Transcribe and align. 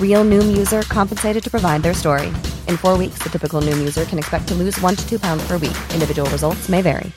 Real 0.00 0.24
Noom 0.24 0.56
user 0.56 0.82
compensated 0.82 1.44
to 1.44 1.50
provide 1.50 1.82
their 1.82 1.94
story. 1.94 2.26
In 2.68 2.76
four 2.76 2.98
weeks, 2.98 3.18
the 3.22 3.30
typical 3.30 3.60
Noom 3.60 3.78
user 3.78 4.04
can 4.04 4.18
expect 4.18 4.48
to 4.48 4.54
lose 4.54 4.80
one 4.80 4.96
to 4.96 5.08
two 5.08 5.18
pounds 5.18 5.46
per 5.46 5.58
week. 5.58 5.76
Individual 5.92 6.28
results 6.30 6.68
may 6.68 6.82
vary. 6.82 7.12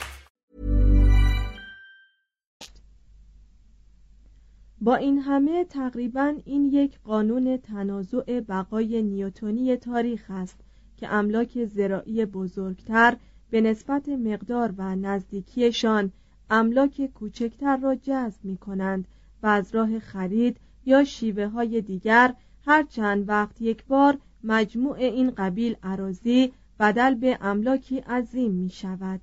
با 4.82 4.96
این 4.96 5.20
همه 5.20 5.66
تقریبا 5.66 6.34
این 6.46 6.66
یک 6.66 7.00
قانون 7.04 7.58
تنازع 7.58 8.40
بقای 8.40 9.02
نیوتونی 9.02 9.76
تاریخ 9.76 10.26
است 10.30 10.56
که 10.98 11.14
املاک 11.14 11.66
زراعی 11.66 12.26
بزرگتر 12.26 13.18
به 13.50 13.62
نسبت 13.62 14.10
مقدار 14.10 14.74
و 14.78 14.96
نزدیکیشان 14.96 16.12
املاک 16.50 17.06
کوچکتر 17.06 17.78
را 17.78 17.96
جذب 17.96 18.46
می 18.46 18.58
کنند 18.58 19.08
و 19.44 19.48
از 19.48 19.76
راه 19.76 20.00
خرید 20.00 20.58
یا 20.86 21.04
شیوه 21.04 21.46
های 21.46 21.82
دیگر 21.82 22.34
هر 22.68 22.84
چند 22.84 23.30
وقت 23.30 23.62
یک 23.62 23.86
بار 23.86 24.18
مجموع 24.44 24.96
این 24.98 25.32
قبیل 25.32 25.76
عراضی 25.84 26.54
بدل 26.80 27.16
به 27.16 27.38
املاکی 27.42 28.00
عظیم 28.00 28.52
می 28.52 28.70
شود 28.70 29.22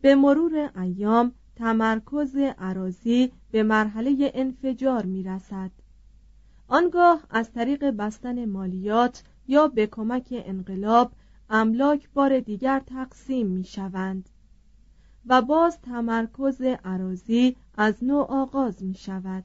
به 0.00 0.14
مرور 0.14 0.70
ایام 0.80 1.32
تمرکز 1.56 2.36
عراضی 2.36 3.32
به 3.50 3.62
مرحله 3.62 4.32
انفجار 4.34 5.04
می 5.06 5.22
رسد 5.22 5.70
آنگاه 6.68 7.20
از 7.30 7.52
طریق 7.52 7.90
بستن 7.90 8.44
مالیات 8.44 9.22
یا 9.48 9.68
به 9.68 9.86
کمک 9.86 10.26
انقلاب 10.30 11.12
املاک 11.50 12.10
بار 12.10 12.40
دیگر 12.40 12.80
تقسیم 12.86 13.46
می 13.46 13.64
شوند 13.64 14.28
و 15.26 15.42
باز 15.42 15.80
تمرکز 15.80 16.62
عراضی 16.62 17.56
از 17.76 18.04
نوع 18.04 18.26
آغاز 18.30 18.82
می 18.82 18.94
شود 18.94 19.44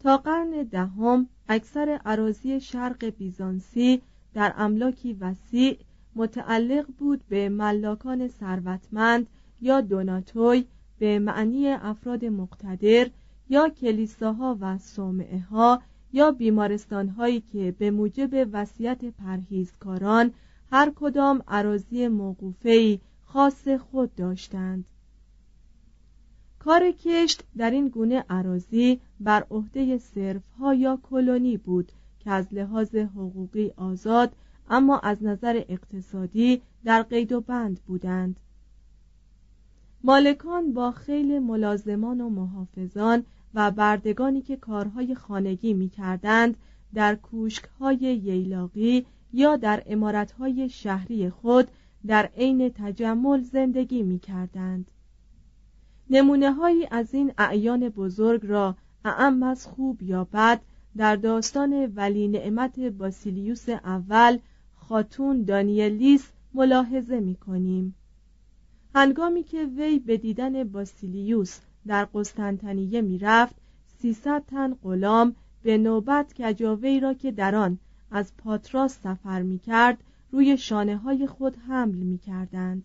تا 0.00 0.16
قرن 0.16 0.62
دهم 0.62 1.28
اکثر 1.48 2.00
عراضی 2.04 2.60
شرق 2.60 3.04
بیزانسی 3.04 4.02
در 4.34 4.54
املاکی 4.56 5.12
وسیع 5.12 5.78
متعلق 6.16 6.86
بود 6.98 7.20
به 7.28 7.48
ملاکان 7.48 8.28
ثروتمند 8.28 9.26
یا 9.60 9.80
دوناتوی 9.80 10.64
به 10.98 11.18
معنی 11.18 11.68
افراد 11.68 12.24
مقتدر 12.24 13.06
یا 13.48 13.68
کلیساها 13.68 14.58
و 14.60 14.78
صومعه 14.78 15.38
ها 15.38 15.82
یا 16.12 16.30
بیمارستان 16.30 17.08
هایی 17.08 17.40
که 17.40 17.74
به 17.78 17.90
موجب 17.90 18.48
وصیت 18.52 19.04
پرهیزکاران 19.04 20.32
هر 20.70 20.92
کدام 20.96 21.42
عراضی 21.48 22.08
موقوفه‌ای 22.08 22.98
خاص 23.24 23.68
خود 23.68 24.14
داشتند. 24.14 24.84
کار 26.64 26.90
کشت 26.90 27.44
در 27.56 27.70
این 27.70 27.88
گونه 27.88 28.24
عراضی 28.30 29.00
بر 29.20 29.46
عهده 29.50 29.98
صرف 29.98 30.42
ها 30.58 30.74
یا 30.74 30.98
کلونی 31.02 31.56
بود 31.56 31.92
که 32.18 32.30
از 32.30 32.46
لحاظ 32.52 32.94
حقوقی 32.94 33.72
آزاد 33.76 34.32
اما 34.70 34.98
از 34.98 35.24
نظر 35.24 35.62
اقتصادی 35.68 36.62
در 36.84 37.02
قید 37.02 37.32
و 37.32 37.40
بند 37.40 37.80
بودند 37.86 38.40
مالکان 40.04 40.72
با 40.72 40.90
خیل 40.90 41.38
ملازمان 41.38 42.20
و 42.20 42.28
محافظان 42.28 43.24
و 43.54 43.70
بردگانی 43.70 44.42
که 44.42 44.56
کارهای 44.56 45.14
خانگی 45.14 45.74
می 45.74 45.88
کردند 45.88 46.56
در 46.94 47.14
کوشکهای 47.14 47.96
ییلاقی 47.96 49.06
یا 49.32 49.56
در 49.56 49.82
امارتهای 49.86 50.68
شهری 50.68 51.30
خود 51.30 51.68
در 52.06 52.30
عین 52.36 52.68
تجمل 52.74 53.42
زندگی 53.42 54.02
می 54.02 54.18
کردند. 54.18 54.90
نمونه 56.10 56.52
هایی 56.52 56.88
از 56.90 57.14
این 57.14 57.32
اعیان 57.38 57.88
بزرگ 57.88 58.46
را 58.46 58.76
اعم 59.04 59.42
از 59.42 59.66
خوب 59.66 60.02
یا 60.02 60.28
بد 60.32 60.60
در 60.96 61.16
داستان 61.16 61.92
ولی 61.94 62.28
نعمت 62.28 62.80
باسیلیوس 62.80 63.68
اول 63.68 64.38
خاتون 64.74 65.42
دانیلیس 65.42 66.30
ملاحظه 66.54 67.20
می 67.20 67.34
کنیم. 67.34 67.94
هنگامی 68.94 69.42
که 69.42 69.64
وی 69.64 69.98
به 69.98 70.16
دیدن 70.16 70.64
باسیلیوس 70.64 71.58
در 71.86 72.04
قسطنطنیه 72.14 73.00
می 73.00 73.18
رفت 73.18 73.56
سیصد 73.98 74.44
تن 74.46 74.74
غلام 74.74 75.34
به 75.62 75.78
نوبت 75.78 76.34
کجاوی 76.34 77.00
را 77.00 77.14
که 77.14 77.32
در 77.32 77.54
آن 77.54 77.78
از 78.10 78.36
پاتراس 78.36 78.98
سفر 79.02 79.42
می 79.42 79.58
کرد 79.58 79.98
روی 80.30 80.56
شانه 80.56 80.96
های 80.96 81.26
خود 81.26 81.56
حمل 81.56 81.96
می 81.96 82.18
کردند. 82.18 82.84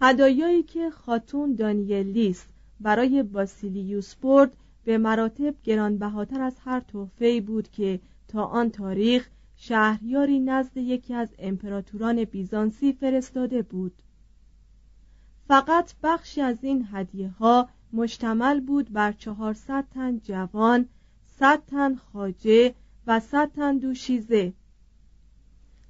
هدایایی 0.00 0.62
که 0.62 0.90
خاتون 0.90 1.54
دانیلیس 1.54 2.46
برای 2.80 3.22
باسیلیوس 3.22 4.14
برد 4.14 4.56
به 4.84 4.98
مراتب 4.98 5.54
گرانبهاتر 5.64 6.40
از 6.40 6.54
هر 6.64 6.80
تحفه 6.80 7.40
بود 7.40 7.70
که 7.70 8.00
تا 8.28 8.44
آن 8.44 8.70
تاریخ 8.70 9.28
شهریاری 9.56 10.40
نزد 10.40 10.76
یکی 10.76 11.14
از 11.14 11.28
امپراتوران 11.38 12.24
بیزانسی 12.24 12.92
فرستاده 12.92 13.62
بود. 13.62 14.02
فقط 15.48 15.94
بخشی 16.02 16.40
از 16.40 16.64
این 16.64 16.88
هدیه 16.92 17.28
ها 17.28 17.68
مشتمل 17.92 18.60
بود 18.60 18.92
بر 18.92 19.12
چهارصد 19.12 19.84
تن 19.94 20.18
جوان 20.18 20.88
صد 21.38 21.62
تن 21.66 21.94
خاجه 21.94 22.74
و 23.06 23.20
صد 23.20 23.52
تن 23.52 23.78
دوشیزه. 23.78 24.52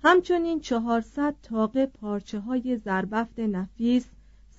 همچنین 0.03 0.61
چهارصد 0.61 1.35
تاقه 1.43 1.87
پارچه 1.87 2.41
های 2.41 2.77
زربفت 2.77 3.39
نفیس 3.39 4.07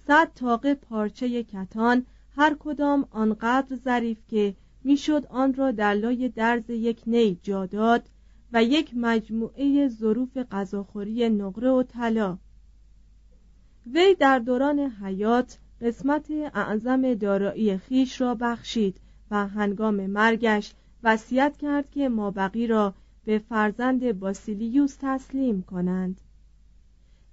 صد 0.07 0.31
تاقه 0.35 0.75
پارچه 0.75 1.43
کتان 1.43 2.05
هر 2.35 2.55
کدام 2.59 3.07
آنقدر 3.11 3.75
ظریف 3.75 4.17
که 4.27 4.55
می‌شد 4.83 5.25
آن 5.29 5.53
را 5.53 5.71
در 5.71 5.93
لای 5.93 6.29
درز 6.29 6.69
یک 6.69 7.01
نی 7.07 7.39
جا 7.43 7.65
داد 7.65 8.09
و 8.53 8.63
یک 8.63 8.91
مجموعه 8.95 9.87
ظروف 9.87 10.37
غذاخوری 10.37 11.29
نقره 11.29 11.69
و 11.69 11.83
طلا. 11.83 12.37
وی 13.93 14.15
در 14.19 14.39
دوران 14.39 14.79
حیات 14.79 15.57
قسمت 15.81 16.31
اعظم 16.53 17.13
دارایی 17.13 17.77
خیش 17.77 18.21
را 18.21 18.35
بخشید 18.35 18.97
و 19.31 19.47
هنگام 19.47 20.07
مرگش 20.07 20.73
وصیت 21.03 21.57
کرد 21.57 21.91
که 21.91 22.09
مابقی 22.09 22.67
را 22.67 22.93
به 23.29 23.39
فرزند 23.39 24.19
باسیلیوس 24.19 24.97
تسلیم 25.01 25.61
کنند. 25.61 26.21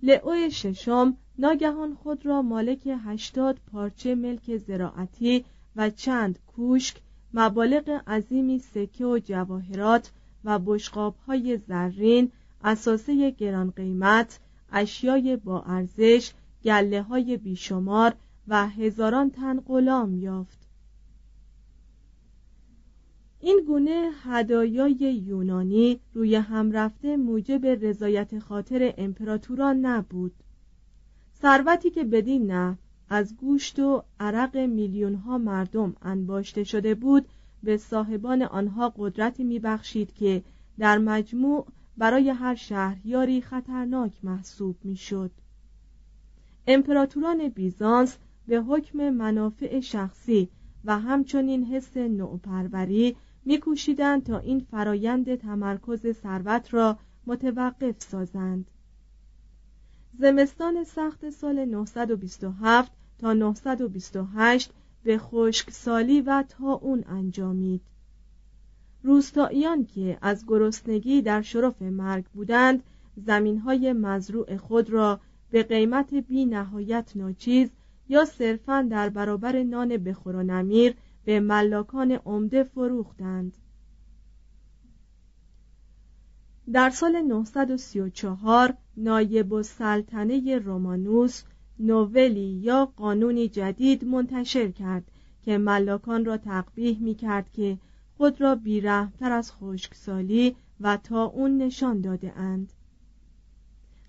لئو 0.02 0.50
ششم 0.50 1.16
ناگهان 1.38 1.94
خود 1.94 2.26
را 2.26 2.43
مالک 2.43 2.98
هشتاد 3.04 3.60
پارچه 3.72 4.14
ملک 4.14 4.56
زراعتی 4.56 5.44
و 5.76 5.90
چند 5.90 6.38
کوشک 6.46 6.96
مبالغ 7.34 8.02
عظیمی 8.06 8.58
سکه 8.58 9.06
و 9.06 9.19
جواهرات 9.19 10.12
و 10.44 10.58
های 11.26 11.56
زرین 11.56 12.32
اساسه 12.64 13.31
گران 13.31 13.70
قیمت 13.70 14.40
اشیای 14.72 15.37
با 15.37 15.62
ارزش 15.62 16.32
گله 16.64 17.02
های 17.02 17.37
بیشمار 17.37 18.14
و 18.48 18.69
هزاران 18.69 19.31
تن 19.31 19.60
غلام 19.60 20.14
یافت. 20.14 20.66
این 23.41 23.65
گونه 23.67 24.11
هدایای 24.23 25.23
یونانی 25.27 26.00
روی 26.15 26.35
هم 26.35 26.73
رفته 26.73 27.17
موجب 27.17 27.67
رضایت 27.67 28.38
خاطر 28.38 28.94
امپراتوران 28.99 29.87
نبود 29.87 30.33
ثروتی 31.43 31.91
که 31.91 32.05
بدین 32.05 32.47
نه 32.50 32.79
از 33.09 33.37
گوشت 33.37 33.79
و 33.79 34.03
عرق 34.21 34.56
میلیون 34.56 35.15
ها 35.15 35.38
مردم 35.38 35.94
انباشته 36.03 36.65
شده 36.65 36.94
بود 36.94 37.29
به 37.62 37.77
صاحبان 37.77 38.43
آنها 38.43 38.93
قدرتی 38.97 39.44
میبخشید 39.44 40.15
که 40.15 40.43
در 40.79 40.99
مجموع 40.99 41.67
برای 41.97 42.31
هر 42.31 42.55
شهریاری 42.55 43.41
خطرناک 43.41 44.12
محسوب 44.23 44.77
می‌شد. 44.85 45.31
امپراتوران 46.67 47.49
بیزانس 47.49 48.19
به 48.49 48.61
حکم 48.62 49.11
منافع 49.11 49.81
شخصی 49.81 50.49
و 50.87 50.99
همچنین 50.99 51.65
حس 51.65 51.97
نوپروری 51.97 53.17
میکوشیدند 53.44 54.23
تا 54.23 54.38
این 54.38 54.61
فرایند 54.61 55.35
تمرکز 55.35 56.12
ثروت 56.12 56.75
را 56.75 56.99
متوقف 57.27 58.03
سازند. 58.03 58.71
زمستان 60.19 60.85
سخت 60.85 61.31
سال 61.31 61.65
927 61.65 62.93
تا 63.19 63.33
928 63.33 64.73
به 65.03 65.19
خشکسالی 65.19 66.21
و 66.21 66.44
اون 66.81 67.05
انجامید. 67.09 67.82
روستاییان 69.03 69.85
که 69.85 70.19
از 70.23 70.44
گرسنگی 70.47 71.23
در 71.23 71.43
شرف 71.43 71.82
مرگ 71.82 72.25
بودند 72.25 72.82
زمینهای 73.17 73.93
مزروع 73.93 74.56
خود 74.56 74.91
را 74.91 75.21
به 75.50 75.62
قیمت 75.62 76.15
بی 76.15 76.44
نهایت 76.44 77.12
ناچیز 77.15 77.71
یا 78.08 78.25
صرفا 78.25 78.88
در 78.91 79.08
برابر 79.08 79.62
نان 79.62 79.97
بخور 79.97 80.37
و 80.37 80.43
نمیر 80.43 80.94
به 81.25 81.41
ملاکان 81.41 82.12
عمده 82.12 82.62
فروختند 82.62 83.56
در 86.73 86.91
سال 86.91 87.20
934 87.23 88.75
نایب 88.97 89.55
السلطنه 89.55 90.58
رومانوس 90.58 91.43
نوولی 91.79 92.61
یا 92.62 92.93
قانونی 92.97 93.49
جدید 93.49 94.05
منتشر 94.05 94.70
کرد 94.70 95.11
که 95.44 95.58
ملاکان 95.58 96.25
را 96.25 96.37
تقبیح 96.37 97.00
می 97.00 97.14
کرد 97.14 97.53
که 97.53 97.79
خود 98.17 98.41
را 98.41 98.55
بیرحمتر 98.55 99.32
از 99.32 99.53
خشکسالی 99.53 100.56
و 100.81 100.97
تا 100.97 101.25
اون 101.25 101.58
نشان 101.58 102.00
داده 102.00 102.38
اند. 102.38 102.73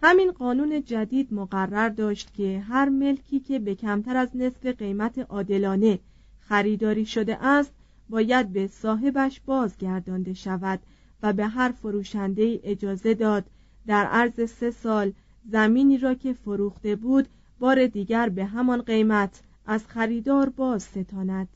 همین 0.04 0.32
قانون 0.32 0.84
جدید 0.84 1.34
مقرر 1.34 1.90
داشت 1.90 2.34
که 2.34 2.60
هر 2.60 2.90
ملکی 2.90 3.40
که 3.40 3.60
به 3.60 3.76
کمتر 3.76 4.18
از 4.18 4.30
نصف 4.36 4.66
قیمت 4.66 5.20
عادلانه 5.20 6.00
خریداری 6.40 7.06
شده 7.06 7.46
است 7.46 7.74
باید 8.10 8.54
به 8.54 8.68
صاحبش 8.68 9.42
بازگردانده 9.46 10.34
شود 10.34 10.80
و 11.24 11.34
به 11.34 11.48
هر 11.48 11.72
فروشنده 11.72 12.60
اجازه 12.64 13.14
داد. 13.14 13.46
در 13.88 14.06
عرض 14.06 14.52
سه 14.52 14.72
سال 14.72 15.14
زمینی 15.52 15.98
را 15.98 16.14
که 16.14 16.34
فروخته 16.34 16.96
بود 16.96 17.28
بار 17.60 17.88
دیگر 17.88 18.30
به 18.30 18.46
همان 18.46 18.82
قیمت 18.82 19.42
از 19.66 19.88
خریدار 19.88 20.50
باز 20.50 20.84
ستاند 20.84 21.48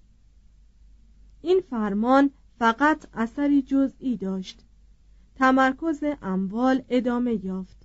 این 1.42 1.62
فرمان 1.70 2.32
فقط 2.60 3.06
اثری 3.14 3.62
جزئی 3.62 4.18
داشت. 4.18 4.66
تمرکز 5.36 6.04
اموال 6.22 6.82
ادامه 6.90 7.46
یافت. 7.46 7.81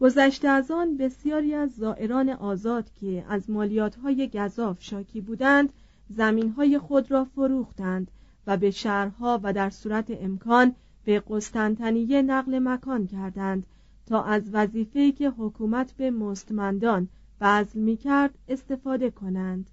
گذشته 0.00 0.48
از 0.48 0.70
آن 0.70 0.96
بسیاری 0.96 1.54
از 1.54 1.70
زائران 1.70 2.28
آزاد 2.28 2.90
که 3.00 3.24
از 3.28 3.50
مالیاتهای 3.50 4.28
گذاف 4.28 4.82
شاکی 4.82 5.20
بودند 5.20 5.72
زمینهای 6.08 6.78
خود 6.78 7.10
را 7.10 7.24
فروختند 7.24 8.10
و 8.46 8.56
به 8.56 8.70
شهرها 8.70 9.40
و 9.42 9.52
در 9.52 9.70
صورت 9.70 10.10
امکان 10.10 10.74
به 11.04 11.22
قسطنطنیه 11.28 12.22
نقل 12.22 12.58
مکان 12.58 13.06
کردند 13.06 13.66
تا 14.06 14.22
از 14.22 14.42
وظیفه‌ای 14.52 15.12
که 15.12 15.30
حکومت 15.30 15.92
به 15.92 16.10
مستمندان 16.10 17.08
بذل 17.40 17.80
می 17.80 17.96
کرد 17.96 18.38
استفاده 18.48 19.10
کنند. 19.10 19.70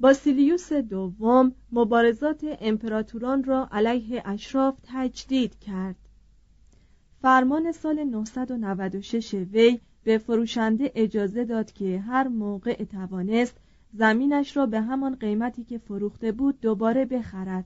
باسیلیوس 0.00 0.72
دوم 0.72 1.52
مبارزات 1.72 2.44
امپراتوران 2.60 3.44
را 3.44 3.68
علیه 3.72 4.22
اشراف 4.24 4.78
تجدید 4.82 5.58
کرد. 5.58 5.96
فرمان 7.22 7.72
سال 7.72 8.04
996 8.04 9.34
وی 9.34 9.80
به 10.04 10.18
فروشنده 10.18 10.92
اجازه 10.94 11.44
داد 11.44 11.72
که 11.72 11.98
هر 12.00 12.28
موقع 12.28 12.84
توانست 12.84 13.56
زمینش 13.92 14.56
را 14.56 14.66
به 14.66 14.80
همان 14.80 15.14
قیمتی 15.14 15.64
که 15.64 15.78
فروخته 15.78 16.32
بود 16.32 16.60
دوباره 16.60 17.04
بخرد. 17.04 17.64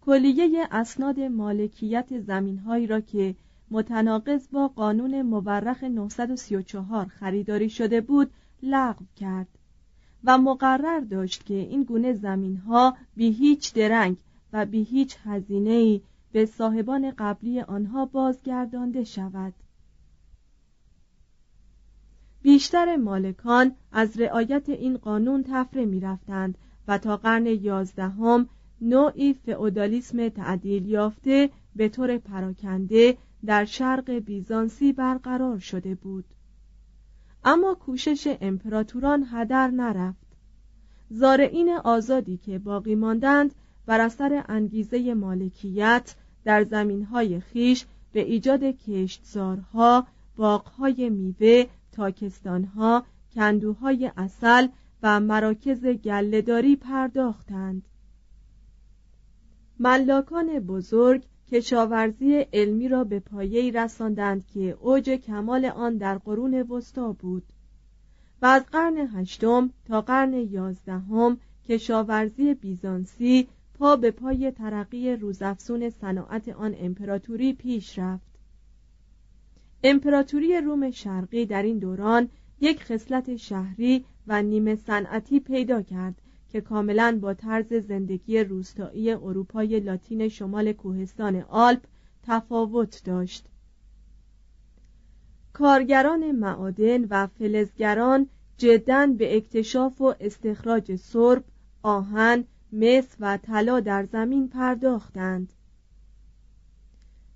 کلیه 0.00 0.68
اسناد 0.70 1.20
مالکیت 1.20 2.20
زمینهایی 2.20 2.86
را 2.86 3.00
که 3.00 3.34
متناقض 3.70 4.48
با 4.52 4.68
قانون 4.68 5.22
مورخ 5.22 5.84
934 5.84 7.06
خریداری 7.06 7.70
شده 7.70 8.00
بود 8.00 8.30
لغو 8.62 9.04
کرد 9.16 9.48
و 10.24 10.38
مقرر 10.38 11.00
داشت 11.00 11.46
که 11.46 11.54
این 11.54 11.82
گونه 11.82 12.12
زمین 12.12 12.56
ها 12.56 12.96
بی 13.16 13.32
هیچ 13.32 13.74
درنگ 13.74 14.16
و 14.52 14.66
بی 14.66 14.82
هیچ 14.82 15.16
هزینه 15.24 16.00
به 16.34 16.46
صاحبان 16.46 17.10
قبلی 17.18 17.60
آنها 17.60 18.06
بازگردانده 18.06 19.04
شود. 19.04 19.54
بیشتر 22.42 22.96
مالکان 22.96 23.74
از 23.92 24.20
رعایت 24.20 24.68
این 24.68 24.96
قانون 24.96 25.44
تفره 25.48 25.84
می 25.84 26.00
رفتند 26.00 26.58
و 26.88 26.98
تا 26.98 27.16
قرن 27.16 27.46
یازدهم 27.46 28.48
نوعی 28.80 29.34
فئودالیسم 29.34 30.28
تعدیل 30.28 30.88
یافته 30.88 31.50
به 31.76 31.88
طور 31.88 32.18
پراکنده 32.18 33.18
در 33.46 33.64
شرق 33.64 34.10
بیزانسی 34.10 34.92
برقرار 34.92 35.58
شده 35.58 35.94
بود. 35.94 36.24
اما 37.44 37.74
کوشش 37.74 38.36
امپراتوران 38.40 39.26
هدر 39.30 39.70
نرفت. 39.70 40.26
زارعین 41.10 41.68
آزادی 41.84 42.36
که 42.36 42.58
باقی 42.58 42.94
ماندند 42.94 43.54
بر 43.86 44.00
اثر 44.00 44.44
انگیزه 44.48 45.14
مالکیت 45.14 46.14
در 46.44 46.64
زمینهای 46.64 47.40
خیش 47.40 47.84
به 48.12 48.20
ایجاد 48.20 48.64
کشتزارها، 48.64 50.06
باغهای 50.36 51.10
میوه، 51.10 51.64
تاکستانها، 51.92 53.04
کندوهای 53.34 54.10
اصل 54.16 54.68
و 55.02 55.20
مراکز 55.20 55.86
گلهداری 55.86 56.76
پرداختند. 56.76 57.82
ملاکان 59.78 60.58
بزرگ 60.58 61.24
کشاورزی 61.50 62.46
علمی 62.52 62.88
را 62.88 63.04
به 63.04 63.20
پایه‌ای 63.20 63.70
رساندند 63.70 64.46
که 64.46 64.76
اوج 64.80 65.10
کمال 65.10 65.64
آن 65.64 65.96
در 65.96 66.18
قرون 66.18 66.54
وسطا 66.54 67.12
بود 67.12 67.42
و 68.42 68.46
از 68.46 68.62
قرن 68.72 68.96
هشتم 68.96 69.70
تا 69.86 70.00
قرن 70.00 70.32
یازدهم 70.32 71.38
کشاورزی 71.68 72.54
بیزانسی 72.54 73.48
پا 73.84 73.96
به 73.96 74.10
پای 74.10 74.50
ترقی 74.50 75.16
روزافزون 75.16 75.90
صناعت 75.90 76.48
آن 76.48 76.74
امپراتوری 76.78 77.52
پیش 77.52 77.98
رفت. 77.98 78.38
امپراتوری 79.82 80.60
روم 80.60 80.90
شرقی 80.90 81.46
در 81.46 81.62
این 81.62 81.78
دوران 81.78 82.28
یک 82.60 82.84
خصلت 82.84 83.36
شهری 83.36 84.04
و 84.26 84.42
نیمه 84.42 84.74
صنعتی 84.74 85.40
پیدا 85.40 85.82
کرد 85.82 86.14
که 86.48 86.60
کاملا 86.60 87.18
با 87.22 87.34
طرز 87.34 87.74
زندگی 87.74 88.38
روستایی 88.38 89.10
اروپای 89.10 89.80
لاتین 89.80 90.28
شمال 90.28 90.72
کوهستان 90.72 91.36
آلپ 91.48 91.82
تفاوت 92.22 93.04
داشت. 93.04 93.46
کارگران 95.52 96.32
معادن 96.32 97.04
و 97.04 97.26
فلزگران 97.26 98.28
جدا 98.58 99.06
به 99.18 99.36
اکتشاف 99.36 100.00
و 100.00 100.14
استخراج 100.20 100.96
سرب، 100.96 101.44
آهن، 101.82 102.44
مس 102.74 103.16
و 103.20 103.36
طلا 103.36 103.80
در 103.80 104.04
زمین 104.12 104.48
پرداختند. 104.48 105.52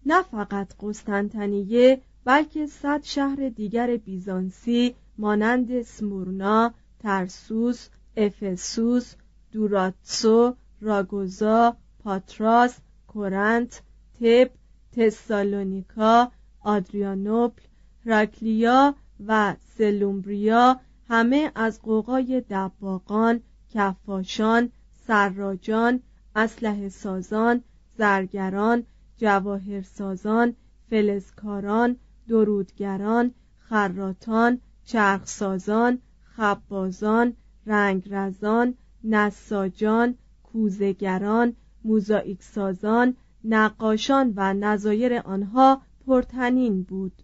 نه 0.07 0.23
فقط 0.23 0.75
قسطنطنیه 0.81 2.01
بلکه 2.25 2.67
صد 2.67 3.03
شهر 3.03 3.49
دیگر 3.49 3.97
بیزانسی 3.97 4.95
مانند 5.19 5.83
سمورنا، 5.83 6.75
ترسوس، 6.99 7.89
افسوس، 8.17 9.15
دوراتسو، 9.53 10.55
راگوزا، 10.81 11.77
پاتراس، 12.05 12.79
کورنت، 13.07 13.83
تب، 14.21 14.51
تسالونیکا، 14.93 16.33
آدریانوپل، 16.61 17.63
راکلیا 18.05 18.95
و 19.27 19.57
سلومبریا 19.77 20.81
همه 21.09 21.53
از 21.55 21.83
قوقای 21.83 22.43
دباغان، 22.51 23.41
کفاشان، 23.75 24.71
سراجان، 25.09 26.01
اسلحه 26.37 26.89
سازان، 26.89 27.63
زرگران، 27.99 28.83
جواهرسازان، 29.17 30.55
فلزکاران، 30.91 31.97
درودگران، 32.29 33.35
خراتان، 33.59 34.61
چرخسازان، 34.85 35.99
خبازان، 36.23 37.33
رنگرزان، 37.67 38.75
نساجان، 39.05 40.15
کوزگران، 40.43 41.57
موزاییک 41.85 42.43
سازان، 42.43 43.17
نقاشان 43.45 44.33
و 44.37 44.55
نظایر 44.55 45.15
آنها 45.15 45.83
پرتنین 46.07 46.83
بود. 46.83 47.23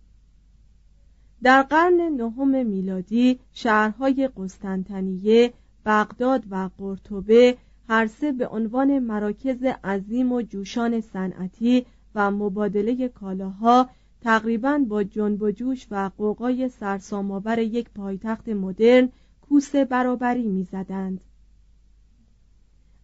در 1.43 1.63
قرن 1.63 2.01
نهم 2.01 2.67
میلادی 2.67 3.41
شهرهای 3.53 4.29
قسطنطنیه، 4.37 5.53
بغداد 5.87 6.45
و 6.51 6.71
قرطبه 6.79 7.57
هر 7.89 8.07
سه 8.07 8.33
به 8.33 8.49
عنوان 8.49 8.99
مراکز 8.99 9.63
عظیم 9.63 10.33
و 10.33 10.43
جوشان 10.43 11.01
صنعتی 11.01 11.87
و 12.15 12.31
مبادله 12.31 13.09
کالاها 13.09 13.89
تقریبا 14.21 14.79
با 14.89 15.03
جنب 15.03 15.43
و 15.43 15.51
جوش 15.51 15.87
و 15.91 16.11
قوقای 16.19 16.69
سرسامآور 16.69 17.59
یک 17.59 17.91
پایتخت 17.91 18.49
مدرن 18.49 19.09
کوس 19.41 19.77
برابری 19.77 20.49
می‌زدند. 20.49 21.21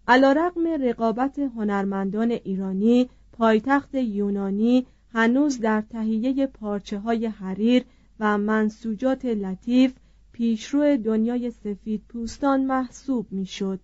علیرغم 0.08 0.66
رقابت 0.66 1.38
هنرمندان 1.38 2.30
ایرانی 2.30 3.10
پایتخت 3.32 3.94
یونانی 3.94 4.86
هنوز 5.12 5.60
در 5.60 5.80
تهیه 5.80 6.46
پارچه 6.46 6.98
های 6.98 7.26
حریر 7.26 7.84
و 8.20 8.38
منسوجات 8.38 9.24
لطیف 9.24 9.94
پیشرو 10.32 10.96
دنیای 10.96 11.50
سفید 11.50 12.02
پوستان 12.08 12.64
محسوب 12.64 13.26
می‌شد. 13.30 13.80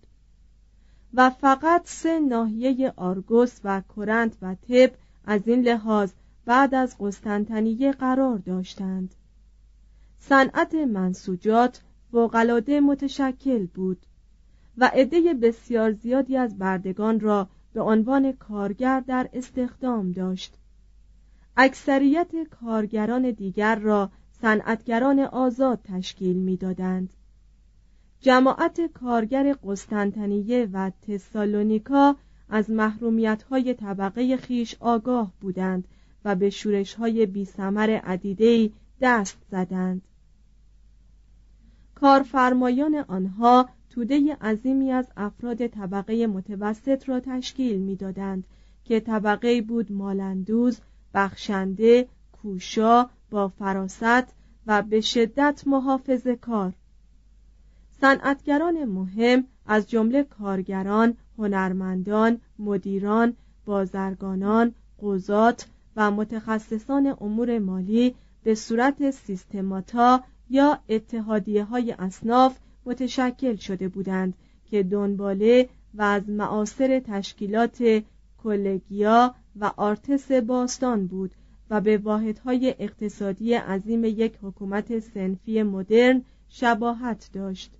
و 1.13 1.29
فقط 1.29 1.81
سه 1.85 2.19
ناحیه 2.19 2.93
آرگوس 2.95 3.59
و 3.63 3.81
کرنت 3.95 4.37
و 4.41 4.55
تب 4.55 4.91
از 5.25 5.47
این 5.47 5.61
لحاظ 5.61 6.11
بعد 6.45 6.75
از 6.75 6.95
قسطنطنیه 6.99 7.91
قرار 7.91 8.37
داشتند. 8.37 9.15
صنعت 10.19 10.75
منسوجات 10.75 11.81
فوقالعاده 12.11 12.79
متشکل 12.79 13.65
بود 13.65 14.05
و 14.77 14.91
عده 14.93 15.33
بسیار 15.33 15.91
زیادی 15.91 16.37
از 16.37 16.57
بردگان 16.57 17.19
را 17.19 17.49
به 17.73 17.81
عنوان 17.81 18.31
کارگر 18.31 18.99
در 18.99 19.29
استخدام 19.33 20.11
داشت. 20.11 20.57
اکثریت 21.57 22.31
کارگران 22.61 23.31
دیگر 23.31 23.75
را 23.75 24.11
صنعتگران 24.41 25.19
آزاد 25.19 25.79
تشکیل 25.83 26.37
می‌دادند. 26.37 27.09
جماعت 28.21 28.81
کارگر 28.81 29.53
قسطنطنیه 29.63 30.69
و 30.73 30.91
تسالونیکا 31.07 32.15
از 32.49 32.69
محرومیت 32.69 33.43
های 33.43 33.73
طبقه 33.73 34.37
خیش 34.37 34.75
آگاه 34.79 35.33
بودند 35.41 35.87
و 36.25 36.35
به 36.35 36.49
شورش 36.49 36.93
های 36.93 37.25
بی 37.25 37.45
سمر 37.45 37.89
عدیدهی 37.89 38.73
دست 39.01 39.37
زدند. 39.51 40.01
کارفرمایان 41.95 42.95
آنها 42.95 43.69
توده 43.89 44.35
عظیمی 44.41 44.91
از 44.91 45.07
افراد 45.17 45.67
طبقه 45.67 46.27
متوسط 46.27 47.09
را 47.09 47.19
تشکیل 47.19 47.79
می‌دادند 47.79 48.43
که 48.83 48.99
طبقه 48.99 49.61
بود 49.61 49.91
مالندوز، 49.91 50.79
بخشنده، 51.13 52.07
کوشا، 52.31 53.09
با 53.29 53.47
فراست 53.47 54.35
و 54.67 54.81
به 54.81 55.01
شدت 55.01 55.63
محافظه 55.65 56.35
کار 56.35 56.73
صنعتگران 58.01 58.85
مهم 58.85 59.43
از 59.65 59.89
جمله 59.89 60.23
کارگران، 60.23 61.17
هنرمندان، 61.37 62.41
مدیران، 62.59 63.33
بازرگانان، 63.65 64.73
قضات 65.01 65.67
و 65.95 66.11
متخصصان 66.11 67.15
امور 67.21 67.59
مالی 67.59 68.15
به 68.43 68.55
صورت 68.55 69.11
سیستماتا 69.11 70.23
یا 70.49 70.79
اتحادیه 70.89 71.63
های 71.63 71.91
اصناف 71.91 72.57
متشکل 72.85 73.55
شده 73.55 73.87
بودند 73.87 74.33
که 74.65 74.83
دنباله 74.83 75.69
و 75.93 76.01
از 76.01 76.29
معاصر 76.29 76.99
تشکیلات 76.99 78.03
کلگیا 78.43 79.35
و 79.59 79.71
آرتس 79.77 80.31
باستان 80.31 81.07
بود 81.07 81.31
و 81.69 81.81
به 81.81 81.97
واحدهای 81.97 82.75
اقتصادی 82.79 83.53
عظیم 83.53 84.05
یک 84.05 84.33
حکومت 84.41 84.99
سنفی 84.99 85.63
مدرن 85.63 86.21
شباهت 86.49 87.29
داشت. 87.33 87.71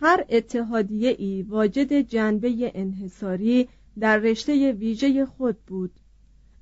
هر 0.00 0.24
اتحادیه 0.28 1.16
ای 1.18 1.42
واجد 1.42 1.92
جنبه 1.92 2.72
انحصاری 2.74 3.68
در 4.00 4.16
رشته 4.16 4.72
ویژه 4.72 5.26
خود 5.26 5.56
بود 5.66 5.90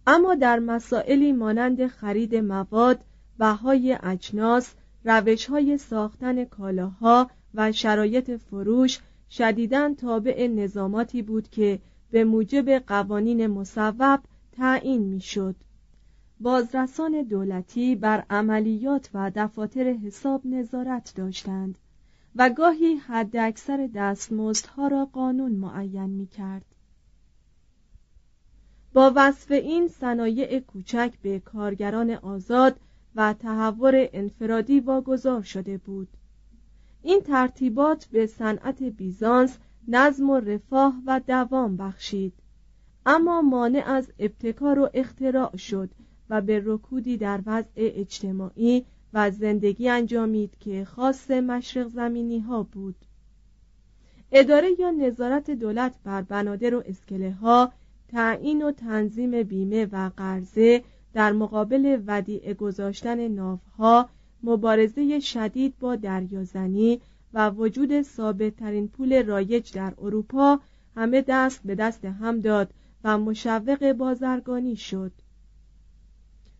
اما 0.06 0.34
در 0.34 0.58
مسائلی 0.58 1.32
مانند 1.32 1.86
خرید 1.86 2.34
مواد 2.34 3.00
بهای 3.38 3.98
اجناس 4.02 4.74
روشهای 5.04 5.78
ساختن 5.78 6.44
کالاها 6.44 7.30
و 7.54 7.72
شرایط 7.72 8.30
فروش 8.30 8.98
شدیداً 9.30 9.94
تابع 9.94 10.46
نظاماتی 10.46 11.22
بود 11.22 11.48
که 11.48 11.78
به 12.10 12.24
موجب 12.24 12.70
قوانین 12.70 13.46
مصوب 13.46 14.20
تعیین 14.52 15.02
می‌شد. 15.02 15.56
بازرسان 16.40 17.22
دولتی 17.22 17.96
بر 17.96 18.24
عملیات 18.30 19.10
و 19.14 19.32
دفاتر 19.34 19.92
حساب 19.92 20.46
نظارت 20.46 21.12
داشتند 21.16 21.78
و 22.38 22.50
گاهی 22.50 22.94
حد 22.94 23.36
اکثر 23.36 23.88
دستمزدها 23.94 24.88
را 24.88 25.04
قانون 25.04 25.52
معین 25.52 26.10
می 26.10 26.26
کرد. 26.26 26.64
با 28.92 29.12
وصف 29.16 29.50
این 29.50 29.88
صنایع 29.88 30.60
کوچک 30.60 31.14
به 31.22 31.40
کارگران 31.40 32.10
آزاد 32.10 32.80
و 33.14 33.32
تحور 33.32 34.08
انفرادی 34.12 34.80
واگذار 34.80 35.42
شده 35.42 35.78
بود 35.78 36.08
این 37.02 37.20
ترتیبات 37.20 38.06
به 38.06 38.26
صنعت 38.26 38.82
بیزانس 38.82 39.58
نظم 39.88 40.30
و 40.30 40.40
رفاه 40.40 41.02
و 41.06 41.20
دوام 41.26 41.76
بخشید 41.76 42.32
اما 43.06 43.42
مانع 43.42 43.82
از 43.86 44.12
ابتکار 44.18 44.78
و 44.78 44.90
اختراع 44.94 45.56
شد 45.56 45.90
و 46.30 46.40
به 46.40 46.62
رکودی 46.64 47.16
در 47.16 47.40
وضع 47.46 47.70
اجتماعی 47.76 48.86
و 49.16 49.30
زندگی 49.30 49.88
انجامید 49.88 50.58
که 50.58 50.85
خاص 50.85 51.30
مشرق 51.30 51.88
زمینی 51.88 52.38
ها 52.38 52.62
بود. 52.62 52.96
اداره 54.32 54.80
یا 54.80 54.90
نظارت 54.90 55.50
دولت 55.50 55.94
بر 56.04 56.23
بنادر 56.23 56.75
و 56.75 56.82
اسکله 56.87 57.32
ها 57.32 57.73
تعیین 58.08 58.62
و 58.62 58.73
تنظیم 58.73 59.42
بیمه 59.42 59.87
و 59.92 60.11
قرضه 60.16 60.85
در 61.14 61.32
مقابل 61.32 62.02
ودیعه 62.06 62.54
گذاشتن 62.54 63.28
ناوها 63.28 64.08
مبارزه 64.42 65.20
شدید 65.20 65.78
با 65.78 65.96
دریازنی 65.96 67.00
و 67.35 67.50
وجود 67.50 68.02
ثابت 68.02 68.56
ترین 68.56 68.88
پول 68.88 69.26
رایج 69.26 69.73
در 69.73 69.94
اروپا 69.99 70.61
همه 70.96 71.25
دست 71.28 71.61
به 71.64 71.75
دست 71.75 72.04
هم 72.04 72.40
داد 72.40 72.70
و 73.04 73.18
مشوق 73.18 73.92
بازرگانی 73.92 74.76
شد. 74.76 75.12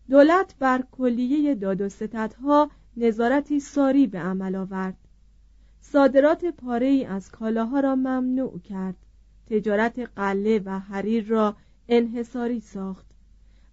دولت 0.09 0.55
بر 0.59 0.83
کلیه 0.91 1.55
داد 1.55 1.81
و 1.81 1.89
ستدها 1.89 2.69
نظارتی 2.97 3.59
ساری 3.59 4.07
به 4.07 4.19
عمل 4.19 4.55
آورد. 4.55 4.97
صادرات 5.81 6.45
پاره 6.45 6.87
ای 6.87 7.05
از 7.05 7.31
کالاها 7.31 7.79
را 7.79 7.95
ممنوع 7.95 8.59
کرد. 8.59 8.95
تجارت 9.49 9.99
قله 9.99 10.61
و 10.65 10.79
حریر 10.79 11.27
را 11.27 11.55
انحصاری 11.89 12.59
ساخت. 12.59 13.05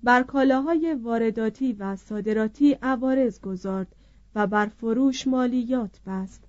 بر 0.03 0.23
کالاهای 0.23 0.95
وارداتی 0.95 1.73
و 1.73 1.97
صادراتی 1.97 2.79
عوارض 2.83 3.41
گذارد 3.41 3.95
و 4.35 4.47
بر 4.47 4.67
فروش 4.67 5.26
مالیات 5.26 6.00
بست. 6.07 6.45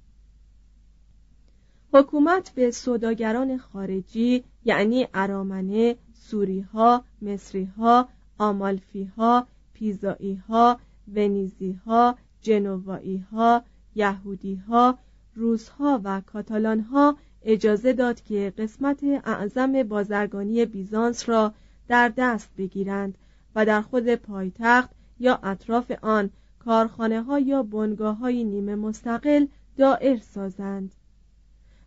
حکومت 1.94 2.52
به 2.56 2.72
سوداگران 2.72 3.58
خارجی 3.58 4.44
یعنی 4.66 5.08
ارامنه، 5.14 5.96
سوریها، 6.14 7.04
مصریها، 7.22 8.10
آمالفیها، 8.38 9.48
پیزاییها، 9.76 10.80
ونیزیها، 11.16 12.18
جنواییها، 12.42 13.64
یهودیها، 13.96 14.98
روسها 15.36 16.02
و 16.04 16.22
کاتالانها 16.22 17.18
اجازه 17.42 17.94
داد 17.94 18.22
که 18.22 18.54
قسمت 18.58 19.04
اعظم 19.04 19.84
بازرگانی 19.84 20.66
بیزانس 20.66 21.30
را 21.30 21.54
در 21.88 22.14
دست 22.18 22.50
بگیرند 22.58 23.18
و 23.56 23.66
در 23.66 23.82
خود 23.82 24.16
پایتخت 24.16 24.90
یا 25.20 25.40
اطراف 25.44 25.92
آن 26.02 26.30
کارخانه 26.60 27.22
ها 27.22 27.40
یا 27.40 27.64
بنگاه 27.64 28.18
های 28.18 28.44
نیمه 28.44 28.76
مستقل 28.76 29.46
دائر 29.78 30.18
سازند. 30.18 30.92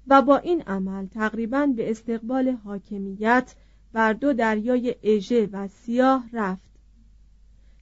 و 0.08 0.22
با 0.22 0.36
این 0.36 0.62
عمل 0.62 1.06
تقریبا 1.06 1.66
به 1.66 1.90
استقبال 1.90 2.48
حاکمیت 2.48 3.54
بر 3.92 4.12
دو 4.12 4.32
دریای 4.32 4.94
اژه 5.02 5.48
و 5.52 5.68
سیاه 5.68 6.28
رفت. 6.32 6.67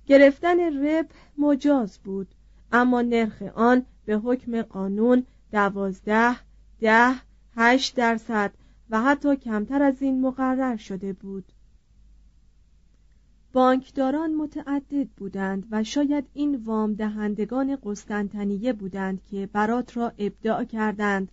گرفتن 0.06 0.86
رب 0.86 1.06
مجاز 1.38 1.98
بود. 1.98 2.28
اما 2.72 3.02
نرخ 3.02 3.42
آن 3.54 3.86
به 4.04 4.16
حکم 4.16 4.62
قانون 4.62 5.26
دوازده 5.52 6.36
ده 6.80 7.14
هشت 7.56 7.96
درصد 7.96 8.52
و 8.90 9.02
حتی 9.02 9.36
کمتر 9.36 9.82
از 9.82 10.02
این 10.02 10.20
مقرر 10.20 10.76
شده 10.76 11.12
بود. 11.12 11.44
بانکداران 13.52 14.34
متعدد 14.34 15.08
بودند 15.08 15.66
و 15.70 15.84
شاید 15.84 16.24
این 16.34 16.56
وام 16.56 16.94
دهندگان 16.94 17.78
قسطنطنیه 17.82 18.72
بودند 18.72 19.22
که 19.30 19.48
برات 19.52 19.96
را 19.96 20.12
ابداع 20.18 20.64
کردند 20.64 21.28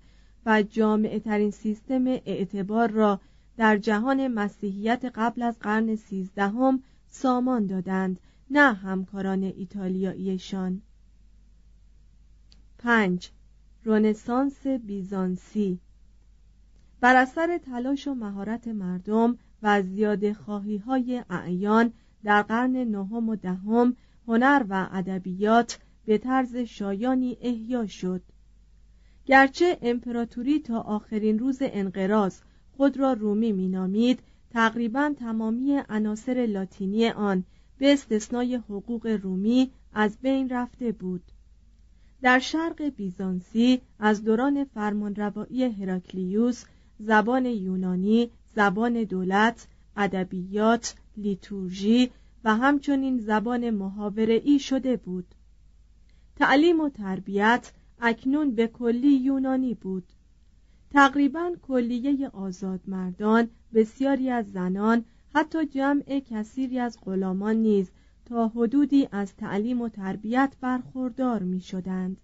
و 0.46 0.64
جامعه 0.64 1.20
ترین 1.20 1.52
سیستم 1.52 2.08
اعتبار 2.08 2.92
را 2.92 3.20
در 3.58 3.78
جهان 3.78 4.28
مسیحیت 4.28 5.12
قبل 5.16 5.42
از 5.42 5.60
قرن 5.60 5.96
سیزدهم 5.96 6.84
سامان 7.10 7.66
دادند 7.66 8.20
نه 8.50 8.74
همکاران 8.74 9.44
ایتالیاییشان. 9.44 10.82
پنج 12.78 13.30
رونسانس 13.84 14.68
بیزانسی. 14.68 15.80
بر 17.00 17.16
اثر 17.16 17.58
تلاش 17.58 18.08
و 18.08 18.14
مهارت 18.14 18.68
مردم 18.68 19.38
و 19.62 19.82
زیاده 19.82 20.34
خواهی 20.34 20.78
های 20.78 21.24
اعیان 21.30 21.94
در 22.24 22.42
قرن 22.42 22.76
نهم 22.76 23.30
و 23.30 23.36
دهم 23.36 23.96
هنر 24.28 24.66
و 24.70 24.90
ادبیات 24.92 25.80
به 26.06 26.18
طرز 26.18 26.56
شایانی 26.56 27.38
احیا 27.42 27.88
شد. 27.88 28.22
گرچه 29.26 29.78
امپراتوری 29.82 30.60
تا 30.60 30.80
آخرین 30.80 31.40
روز 31.40 31.58
انقراض 31.62 32.42
خود 32.78 32.98
را 32.98 33.14
رومی 33.14 33.52
مینامید 33.52 34.20
تقریبا 34.50 35.14
تمامی 35.20 35.82
عناصر 35.90 36.46
لاتینی 36.50 37.10
آن 37.10 37.44
به 37.84 37.94
استثنای 37.94 38.56
حقوق 38.56 39.08
رومی 39.24 39.72
از 39.94 40.18
بین 40.22 40.50
رفته 40.50 40.92
بود. 40.92 41.24
در 42.22 42.40
شرق 42.40 42.82
بیزانسی 42.84 43.82
از 44.00 44.24
دوران 44.24 44.64
فرمانروایی 44.64 45.64
هراکلیوس 45.64 46.64
زبان 47.00 47.46
یونانی 47.46 48.30
زبان 48.56 49.04
دولت 49.04 49.68
ادبیات 49.98 50.96
لیتورژی 51.18 52.12
و 52.44 52.56
همچنین 52.56 53.18
زبان 53.18 53.70
محاوره 53.70 54.58
شده 54.58 54.98
بود. 54.98 55.36
تعلیم 56.36 56.80
و 56.80 56.90
تربیت 56.90 57.72
اکنون 58.00 58.56
به 58.56 58.68
کلی 58.68 59.16
یونانی 59.16 59.74
بود. 59.74 60.08
تقریبا 60.92 61.52
کلیه 61.62 62.30
آزاد 62.30 62.82
مردان 62.88 63.50
بسیاری 63.74 64.30
از 64.30 64.52
زنان 64.52 65.06
حتی 65.34 65.66
جمع 65.66 66.20
کثیری 66.30 66.80
از 66.80 66.98
غلامان 67.02 67.56
نیز 67.56 67.92
تا 68.26 68.48
حدودی 68.48 69.08
از 69.12 69.36
تعلیم 69.36 69.82
و 69.82 69.90
تربیت 69.90 70.54
برخوردار 70.62 71.44
می 71.44 71.62
شدند. 71.62 72.18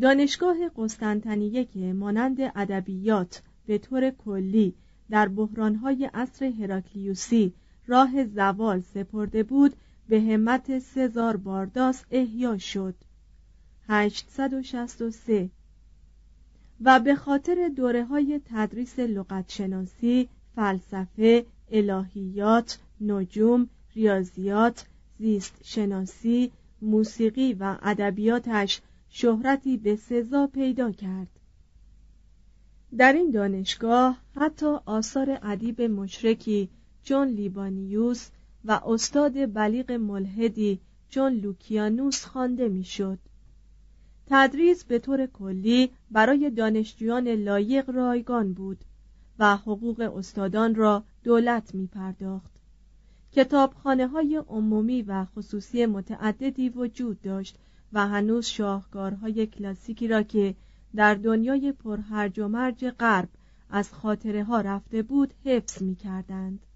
دانشگاه 0.00 0.56
قسطنطنیه 0.76 1.64
که 1.64 1.92
مانند 1.92 2.40
ادبیات 2.40 3.42
به 3.66 3.78
طور 3.78 4.10
کلی 4.10 4.74
در 5.10 5.28
بحرانهای 5.28 6.10
عصر 6.14 6.44
هراکلیوسی 6.44 7.54
راه 7.86 8.24
زوال 8.24 8.80
سپرده 8.80 9.42
بود 9.42 9.76
به 10.08 10.20
همت 10.20 10.78
سزار 10.78 11.36
بارداس 11.36 12.04
احیا 12.10 12.58
شد 12.58 12.94
863 13.88 15.50
و 16.80 17.00
به 17.00 17.14
خاطر 17.14 17.70
دوره 17.76 18.04
های 18.04 18.40
تدریس 18.44 18.98
لغتشناسی، 18.98 20.28
فلسفه، 20.56 21.46
الهیات، 21.70 22.78
نجوم، 23.00 23.68
ریاضیات، 23.94 24.86
زیست 25.18 25.54
شناسی، 25.64 26.50
موسیقی 26.82 27.52
و 27.52 27.76
ادبیاتش 27.82 28.80
شهرتی 29.08 29.76
به 29.76 29.96
سزا 29.96 30.46
پیدا 30.46 30.92
کرد. 30.92 31.28
در 32.98 33.12
این 33.12 33.30
دانشگاه 33.30 34.18
حتی 34.36 34.76
آثار 34.86 35.38
ادیب 35.42 35.82
مشرکی 35.82 36.68
چون 37.02 37.28
لیبانیوس 37.28 38.28
و 38.64 38.80
استاد 38.86 39.52
بلیغ 39.54 39.92
ملحدی 39.92 40.80
چون 41.08 41.32
لوکیانوس 41.32 42.24
خوانده 42.24 42.68
می‌شد. 42.68 43.18
تدریس 44.26 44.84
به 44.84 44.98
طور 44.98 45.26
کلی 45.26 45.90
برای 46.10 46.50
دانشجویان 46.50 47.28
لایق 47.28 47.90
رایگان 47.90 48.52
بود 48.52 48.78
و 49.38 49.56
حقوق 49.56 50.00
استادان 50.16 50.74
را 50.74 51.04
دولت 51.24 51.74
می 51.74 51.86
پرداخت. 51.86 52.50
کتابخانه 53.32 54.06
های 54.06 54.36
عمومی 54.36 55.02
و 55.02 55.24
خصوصی 55.24 55.86
متعددی 55.86 56.68
وجود 56.68 57.22
داشت 57.22 57.58
و 57.92 58.08
هنوز 58.08 58.46
شاهکارهای 58.46 59.46
کلاسیکی 59.46 60.08
را 60.08 60.22
که 60.22 60.54
در 60.94 61.14
دنیای 61.14 61.72
پرهرج 61.72 62.38
و 62.38 62.48
مرج 62.48 62.88
غرب 62.88 63.28
از 63.70 63.92
خاطره 63.92 64.44
ها 64.44 64.60
رفته 64.60 65.02
بود 65.02 65.34
حفظ 65.44 65.82
می 65.82 65.94
کردند. 65.94 66.66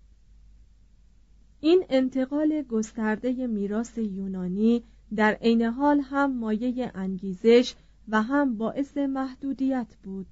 این 1.60 1.84
انتقال 1.88 2.62
گسترده 2.62 3.46
میراث 3.46 3.98
یونانی 3.98 4.84
در 5.14 5.32
عین 5.32 5.62
حال 5.62 6.00
هم 6.00 6.36
مایه 6.38 6.92
انگیزش 6.94 7.74
و 8.08 8.22
هم 8.22 8.56
باعث 8.56 8.96
محدودیت 8.96 9.96
بود 10.02 10.26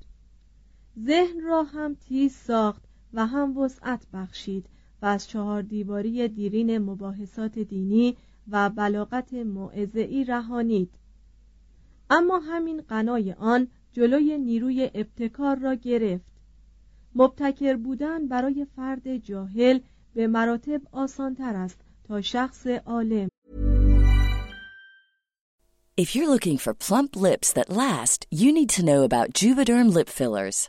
ذهن 1.06 1.40
را 1.40 1.62
هم 1.62 1.94
تیز 1.94 2.32
ساخت 2.32 2.85
و 3.16 3.26
هم 3.26 3.58
وسعت 3.58 4.06
بخشید 4.12 4.66
و 5.02 5.06
از 5.06 5.28
چهار 5.28 5.62
دیواری 5.62 6.28
دیرین 6.28 6.78
مباحثات 6.78 7.58
دینی 7.58 8.16
و 8.50 8.70
بلاغت 8.70 9.34
معزعی 9.34 10.24
رهانید. 10.24 10.90
اما 12.10 12.38
همین 12.38 12.80
قنای 12.80 13.32
آن 13.32 13.68
جلوی 13.92 14.38
نیروی 14.38 14.90
ابتکار 14.94 15.58
را 15.58 15.74
گرفت. 15.74 16.24
مبتکر 17.14 17.76
بودن 17.76 18.28
برای 18.28 18.66
فرد 18.76 19.16
جاهل 19.16 19.78
به 20.14 20.26
مراتب 20.26 20.80
آسانتر 20.92 21.56
است 21.56 21.78
تا 22.04 22.20
شخص 22.20 22.66
عالم. 22.66 23.28
If 25.98 26.14
you're 26.14 26.28
looking 26.28 26.58
for 26.58 26.74
plump 26.74 27.16
lips 27.16 27.52
that 27.54 27.70
last, 27.70 28.26
you 28.30 28.52
need 28.52 28.70
to 28.76 28.84
know 28.84 29.02
about 29.02 29.32
Juvederm 29.32 29.86
lip 29.94 30.10
fillers. 30.10 30.68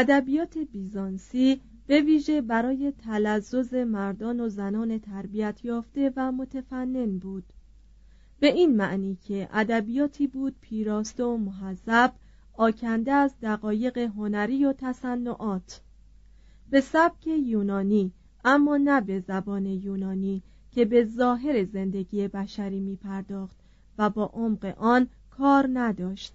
ادبیات 0.00 0.58
بیزانسی 0.58 1.60
به 1.86 2.00
ویژه 2.00 2.40
برای 2.40 2.92
تلزز 2.92 3.74
مردان 3.74 4.40
و 4.40 4.48
زنان 4.48 4.98
تربیت 4.98 5.64
یافته 5.64 6.12
و 6.16 6.32
متفنن 6.32 7.18
بود. 7.18 7.44
به 8.40 8.46
این 8.46 8.76
معنی 8.76 9.18
که 9.22 9.48
ادبیاتی 9.52 10.26
بود 10.26 10.54
پیراسته 10.60 11.24
و 11.24 11.36
محذب 11.36 12.12
آکنده 12.52 13.12
از 13.12 13.34
دقایق 13.42 13.98
هنری 13.98 14.64
و 14.64 14.72
تصنعات. 14.72 15.80
به 16.70 16.80
سبک 16.80 17.26
یونانی 17.26 18.12
اما 18.44 18.76
نه 18.76 19.00
به 19.00 19.20
زبان 19.20 19.66
یونانی 19.66 20.42
که 20.70 20.84
به 20.84 21.04
ظاهر 21.04 21.64
زندگی 21.64 22.28
بشری 22.28 22.80
می 22.80 22.96
پرداخت 22.96 23.56
و 23.98 24.10
با 24.10 24.30
عمق 24.32 24.74
آن 24.78 25.08
کار 25.30 25.68
نداشت. 25.72 26.34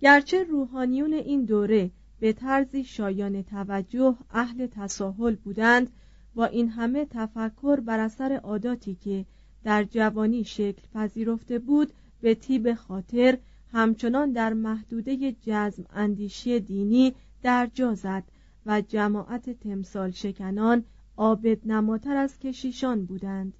گرچه 0.00 0.44
روحانیون 0.44 1.12
این 1.12 1.44
دوره 1.44 1.90
به 2.24 2.32
طرزی 2.32 2.84
شایان 2.84 3.42
توجه 3.42 4.16
اهل 4.30 4.66
تساهل 4.66 5.34
بودند 5.34 5.90
با 6.34 6.44
این 6.44 6.68
همه 6.68 7.04
تفکر 7.10 7.80
بر 7.80 8.00
اثر 8.00 8.32
عاداتی 8.32 8.94
که 8.94 9.26
در 9.64 9.84
جوانی 9.84 10.44
شکل 10.44 10.82
پذیرفته 10.94 11.58
بود 11.58 11.92
به 12.20 12.34
تیب 12.34 12.74
خاطر 12.74 13.38
همچنان 13.72 14.32
در 14.32 14.52
محدوده 14.52 15.32
جزم 15.32 15.84
اندیشی 15.90 16.60
دینی 16.60 17.14
در 17.42 17.70
جا 17.74 17.94
زد 17.94 18.24
و 18.66 18.80
جماعت 18.80 19.50
تمثال 19.50 20.10
شکنان 20.10 20.84
عابد 21.16 21.58
نماتر 21.64 22.16
از 22.16 22.38
کشیشان 22.38 23.04
بودند. 23.04 23.56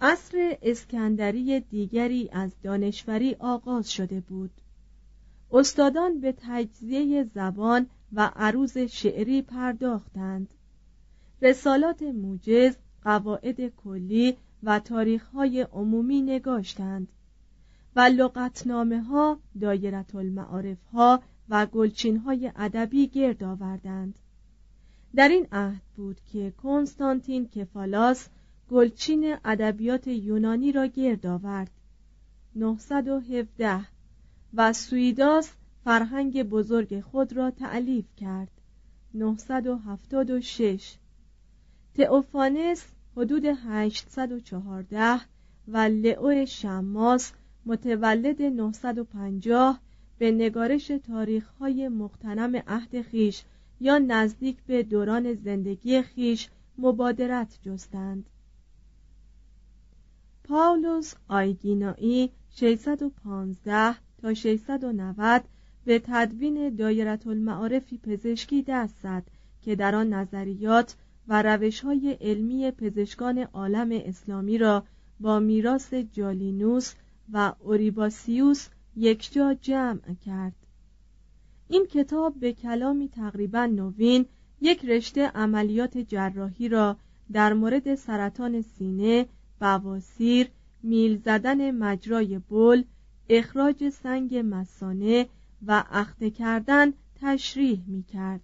عصر 0.00 0.58
اسکندری 0.62 1.60
دیگری 1.60 2.28
از 2.32 2.52
دانشوری 2.62 3.36
آغاز 3.38 3.92
شده 3.92 4.20
بود. 4.20 4.60
استادان 5.56 6.20
به 6.20 6.34
تجزیه 6.38 7.24
زبان 7.24 7.86
و 8.12 8.30
عروض 8.36 8.78
شعری 8.78 9.42
پرداختند. 9.42 10.54
رسالات 11.42 12.02
موجز 12.02 12.76
قواعد 13.02 13.68
کلی 13.68 14.36
و 14.62 14.78
تاریخهای 14.78 15.60
عمومی 15.60 16.22
نگاشتند 16.22 17.08
و 17.96 18.00
لغتنامه 18.00 19.00
ها 19.02 19.38
دایرت 19.60 20.14
المعارف 20.14 20.84
ها 20.92 21.22
و 21.48 21.66
گلچین 21.66 22.16
های 22.16 22.52
ادبی 22.56 23.06
گرد 23.06 23.44
آوردند. 23.44 24.18
در 25.14 25.28
این 25.28 25.46
عهد 25.52 25.82
بود 25.96 26.20
که 26.32 26.50
کنستانتین 26.50 27.48
کفالاس 27.48 28.28
گلچین 28.70 29.36
ادبیات 29.44 30.06
یونانی 30.06 30.72
را 30.72 30.86
گرد 30.86 31.26
آورد. 31.26 31.70
917 32.56 33.93
و 34.56 34.72
سویداس 34.72 35.52
فرهنگ 35.84 36.42
بزرگ 36.42 37.00
خود 37.00 37.32
را 37.32 37.50
تعلیف 37.50 38.04
کرد. 38.16 38.50
976 39.14 40.94
تئوفانس 41.94 42.84
حدود 43.16 43.44
814 43.44 45.20
و 45.68 45.76
لئو 45.76 46.46
شماس 46.46 47.32
متولد 47.66 48.42
950 48.42 49.80
به 50.18 50.30
نگارش 50.30 50.86
تاریخهای 50.86 51.88
مختنم 51.88 52.62
عهد 52.66 53.02
خیش 53.02 53.42
یا 53.80 53.98
نزدیک 53.98 54.56
به 54.66 54.82
دوران 54.82 55.34
زندگی 55.34 56.02
خیش 56.02 56.48
مبادرت 56.78 57.58
جستند. 57.62 58.26
پاولوس 60.44 61.14
آیگینایی 61.28 62.30
615 62.50 64.03
تا 64.24 64.34
690 64.34 65.44
به 65.84 66.02
تدوین 66.04 66.76
دایرت 66.76 67.26
المعارفی 67.26 67.98
پزشکی 67.98 68.64
دست 68.68 68.96
زد 69.02 69.22
که 69.62 69.76
در 69.76 69.94
آن 69.94 70.12
نظریات 70.12 70.96
و 71.28 71.42
روش 71.42 71.80
های 71.80 72.16
علمی 72.20 72.70
پزشکان 72.70 73.38
عالم 73.38 73.88
اسلامی 73.92 74.58
را 74.58 74.84
با 75.20 75.40
میراث 75.40 75.94
جالینوس 75.94 76.94
و 77.32 77.52
اوریباسیوس 77.60 78.68
یکجا 78.96 79.54
جمع 79.54 80.14
کرد. 80.26 80.54
این 81.68 81.86
کتاب 81.86 82.34
به 82.40 82.52
کلامی 82.52 83.08
تقریبا 83.08 83.66
نوین 83.66 84.26
یک 84.60 84.84
رشته 84.84 85.26
عملیات 85.28 85.98
جراحی 85.98 86.68
را 86.68 86.96
در 87.32 87.52
مورد 87.52 87.94
سرطان 87.94 88.62
سینه، 88.62 89.26
بواسیر، 89.60 90.48
میل 90.82 91.16
زدن 91.16 91.70
مجرای 91.70 92.38
بول، 92.38 92.84
اخراج 93.28 93.88
سنگ 93.88 94.42
مسانه 94.44 95.28
و 95.66 95.84
اخته 95.90 96.30
کردن 96.30 96.92
تشریح 97.20 97.82
می 97.86 98.02
کرد. 98.02 98.40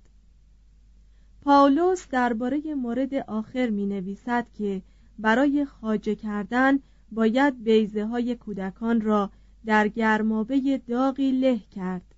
پاولوس 1.42 2.08
درباره 2.08 2.74
مورد 2.74 3.14
آخر 3.14 3.70
می 3.70 3.86
نویسد 3.86 4.46
که 4.54 4.82
برای 5.18 5.64
خاجه 5.64 6.14
کردن 6.14 6.78
باید 7.12 7.64
بیزه 7.64 8.06
های 8.06 8.34
کودکان 8.34 9.00
را 9.00 9.30
در 9.66 9.88
گرمابه 9.88 10.80
داغی 10.88 11.32
له 11.32 11.58
کرد 11.58 12.14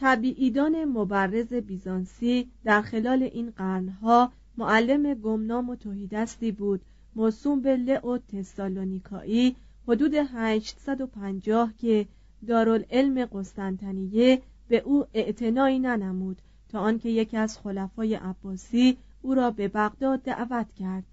طبیعیدان 0.00 0.84
مبرز 0.84 1.54
بیزانسی 1.54 2.50
در 2.64 2.82
خلال 2.82 3.22
این 3.22 3.50
قرنها 3.50 4.32
معلم 4.56 5.14
گمنام 5.14 5.68
و 5.68 5.76
توهیدستی 5.76 6.52
بود 6.52 6.80
موسوم 7.16 7.60
به 7.60 7.76
لئو 7.76 8.18
تسالونیکایی 8.18 9.56
حدود 9.88 10.14
850 10.14 11.72
که 11.78 12.06
دارالعلم 12.46 13.24
قسطنطنیه 13.24 14.42
به 14.68 14.78
او 14.78 15.04
اعتنایی 15.14 15.78
ننمود 15.78 16.42
تا 16.68 16.80
آنکه 16.80 17.08
یکی 17.08 17.36
از 17.36 17.58
خلفای 17.58 18.14
عباسی 18.14 18.96
او 19.22 19.34
را 19.34 19.50
به 19.50 19.68
بغداد 19.68 20.22
دعوت 20.22 20.72
کرد. 20.72 21.04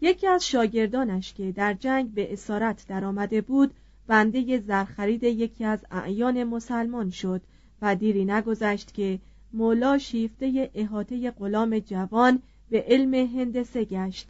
یکی 0.00 0.26
از 0.26 0.46
شاگردانش 0.46 1.32
که 1.32 1.52
در 1.52 1.74
جنگ 1.74 2.14
به 2.14 2.32
اسارت 2.32 2.86
درآمده 2.88 3.40
بود 3.40 3.74
بنده 4.06 4.60
زرخرید 4.60 5.24
یکی 5.24 5.64
از 5.64 5.84
اعیان 5.90 6.44
مسلمان 6.44 7.10
شد 7.10 7.42
و 7.82 7.96
دیری 7.96 8.24
نگذشت 8.24 8.94
که 8.94 9.18
مولا 9.52 9.98
شیفته 9.98 10.70
احاطه 10.74 11.30
غلام 11.30 11.78
جوان 11.78 12.42
به 12.70 12.84
علم 12.88 13.14
هندسه 13.14 13.84
گشت. 13.84 14.28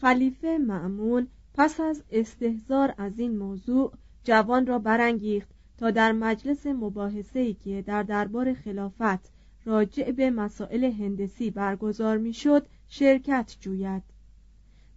خلیفه 0.00 0.58
معمون 0.58 1.28
پس 1.58 1.80
از 1.80 2.02
استهزار 2.10 2.94
از 2.98 3.18
این 3.18 3.38
موضوع 3.38 3.92
جوان 4.24 4.66
را 4.66 4.78
برانگیخت 4.78 5.48
تا 5.78 5.90
در 5.90 6.12
مجلس 6.12 6.66
مباحثه‌ای 6.66 7.54
که 7.54 7.82
در 7.82 8.02
دربار 8.02 8.54
خلافت 8.54 9.32
راجع 9.64 10.10
به 10.10 10.30
مسائل 10.30 10.84
هندسی 10.84 11.50
برگزار 11.50 12.18
می‌شد 12.18 12.66
شرکت 12.88 13.56
جوید. 13.60 14.02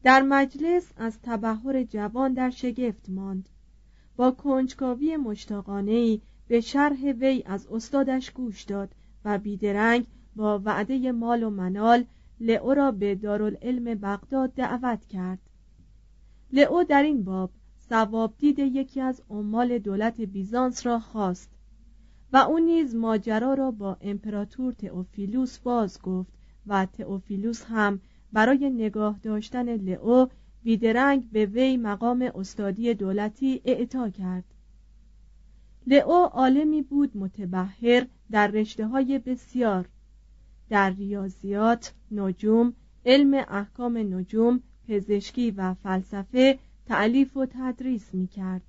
در 0.03 0.21
مجلس 0.21 0.93
از 0.97 1.19
تبهر 1.23 1.83
جوان 1.83 2.33
در 2.33 2.49
شگفت 2.49 3.09
ماند. 3.09 3.49
با 4.15 4.31
کنجکاوی 4.31 5.17
مشتاقانه 5.17 6.19
به 6.47 6.61
شرح 6.61 7.11
وی 7.11 7.43
از 7.45 7.67
استادش 7.67 8.31
گوش 8.31 8.63
داد 8.63 8.95
و 9.25 9.37
بیدرنگ 9.37 10.05
با 10.35 10.61
وعده 10.65 11.11
مال 11.11 11.43
و 11.43 11.49
منال 11.49 12.05
لئو 12.39 12.73
را 12.73 12.91
به 12.91 13.15
دارالعلم 13.15 13.83
بغداد 13.95 14.53
دعوت 14.53 15.05
کرد. 15.05 15.48
لئو 16.51 16.83
در 16.83 17.03
این 17.03 17.23
باب 17.23 17.51
ثواب 17.89 18.33
دید 18.37 18.59
یکی 18.59 19.01
از 19.01 19.21
عمال 19.29 19.77
دولت 19.79 20.21
بیزانس 20.21 20.85
را 20.85 20.99
خواست 20.99 21.49
و 22.33 22.37
او 22.37 22.59
نیز 22.59 22.95
ماجرا 22.95 23.53
را 23.53 23.71
با 23.71 23.97
امپراتور 24.01 24.73
تئوفیلوس 24.73 25.59
باز 25.59 26.01
گفت 26.01 26.33
و 26.67 26.85
تئوفیلوس 26.85 27.65
هم 27.65 28.01
برای 28.33 28.69
نگاه 28.69 29.19
داشتن 29.23 29.75
لئو 29.75 30.27
بیدرنگ 30.63 31.29
به 31.31 31.45
وی 31.45 31.77
مقام 31.77 32.31
استادی 32.35 32.93
دولتی 32.93 33.61
اعطا 33.65 34.09
کرد. 34.09 34.43
لئو 35.87 36.11
عالمی 36.11 36.81
بود 36.81 37.17
متبهر 37.17 38.07
در 38.31 38.47
رشته 38.47 38.87
های 38.87 39.19
بسیار. 39.19 39.89
در 40.69 40.89
ریاضیات، 40.89 41.93
نجوم، 42.11 42.73
علم 43.05 43.33
احکام 43.33 43.97
نجوم، 43.97 44.61
پزشکی 44.89 45.51
و 45.51 45.73
فلسفه 45.73 46.59
تعلیف 46.87 47.37
و 47.37 47.45
تدریس 47.45 48.13
می 48.13 48.27
کرد. 48.27 48.61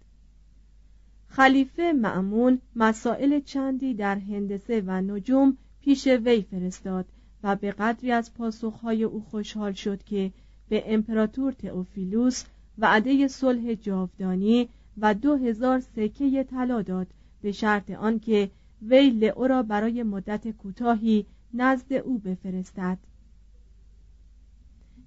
خلیفه 1.29 1.93
معمون 1.93 2.61
مسائل 2.77 3.41
چندی 3.41 3.95
در 3.95 4.19
هندسه 4.19 4.83
و 4.87 5.01
نجوم 5.01 5.57
پیش 5.81 6.07
وی 6.07 6.43
فرستاد 6.43 7.07
و 7.43 7.57
به 7.57 7.71
قدری 7.73 8.13
از 8.13 8.35
پاسخهای 8.35 9.05
او 9.05 9.21
خوشحال 9.31 9.73
شد 9.73 10.03
که 10.03 10.33
به 10.69 10.95
امپراتور 10.95 11.53
تئوفیلوس 11.53 12.45
وعده 12.79 13.29
صلح 13.29 13.75
جاودانی 13.75 14.69
و 14.99 15.15
دو 15.15 15.37
هزار 15.37 15.81
سکه 15.81 16.45
طلا 16.45 16.83
داد 16.83 17.07
به 17.43 17.53
شرط 17.53 17.91
آنکه 17.91 18.51
وی 18.83 19.11
لئو 19.11 19.47
را 19.47 19.63
برای 19.63 20.03
مدت 20.03 20.49
کوتاهی 20.49 21.27
نزد 21.55 21.93
او 21.93 22.19
بفرستد 22.19 22.99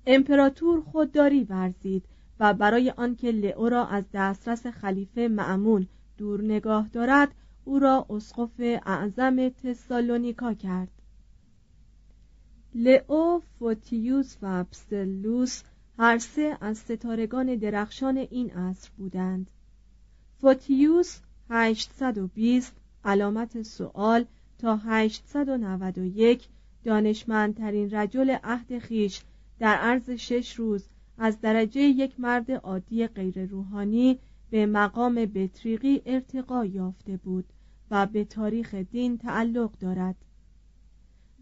امپراتور 0.08 0.82
خودداری 0.82 1.44
ورزید 1.44 2.04
و 2.40 2.54
برای 2.54 2.90
آنکه 2.90 3.32
لئو 3.32 3.70
را 3.70 3.86
از 3.88 4.04
دسترس 4.14 4.68
خلیفه 4.68 5.28
معمون 5.28 5.88
دور 6.18 6.42
نگاه 6.42 6.88
دارد 6.88 7.36
او 7.66 7.80
را 7.80 8.06
اسقف 8.10 8.60
اعظم 8.86 9.50
تسالونیکا 9.50 10.54
کرد. 10.54 10.92
لئو 12.76 13.40
فوتیوس 13.60 14.38
و 14.42 14.64
پسلوس 14.64 15.64
هر 16.00 16.18
سه 16.18 16.58
از 16.62 16.78
ستارگان 16.78 17.56
درخشان 17.56 18.18
این 18.18 18.50
عصر 18.52 18.90
بودند. 18.98 19.52
فوتیوس 20.42 21.20
820 21.50 22.76
علامت 23.06 23.62
سوال 23.62 24.26
تا 24.58 24.78
891 24.78 26.48
دانشمندترین 26.84 27.92
رجل 27.92 28.38
عهد 28.44 28.80
خیش 28.80 29.22
در 29.60 29.76
عرض 29.76 30.10
شش 30.10 30.56
روز 30.56 30.88
از 31.18 31.42
درجه 31.42 31.82
یک 31.82 32.20
مرد 32.20 32.52
عادی 32.52 33.08
غیر 33.08 33.46
روحانی 33.46 34.20
به 34.50 34.66
مقام 34.66 35.16
بطریقی 35.16 36.02
ارتقا 36.06 36.66
یافته 36.66 37.18
بود 37.18 37.46
و 37.92 38.06
به 38.06 38.26
تاریخ 38.26 38.76
دین 38.76 39.18
تعلق 39.18 39.72
دارد. 39.80 40.16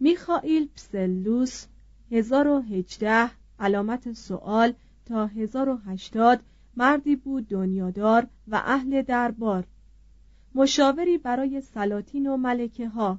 میخائیل 0.00 0.68
پسلوس 0.68 1.66
1018 2.10 3.30
علامت 3.60 4.12
سوال 4.12 4.72
تا 5.06 5.26
1080 5.26 6.40
مردی 6.76 7.16
بود 7.16 7.48
دنیادار 7.48 8.26
و 8.48 8.62
اهل 8.64 9.02
دربار. 9.02 9.66
مشاوری 10.54 11.18
برای 11.18 11.60
سلاطین 11.60 12.26
و 12.26 12.36
ملکه 12.36 12.88
ها 12.88 13.18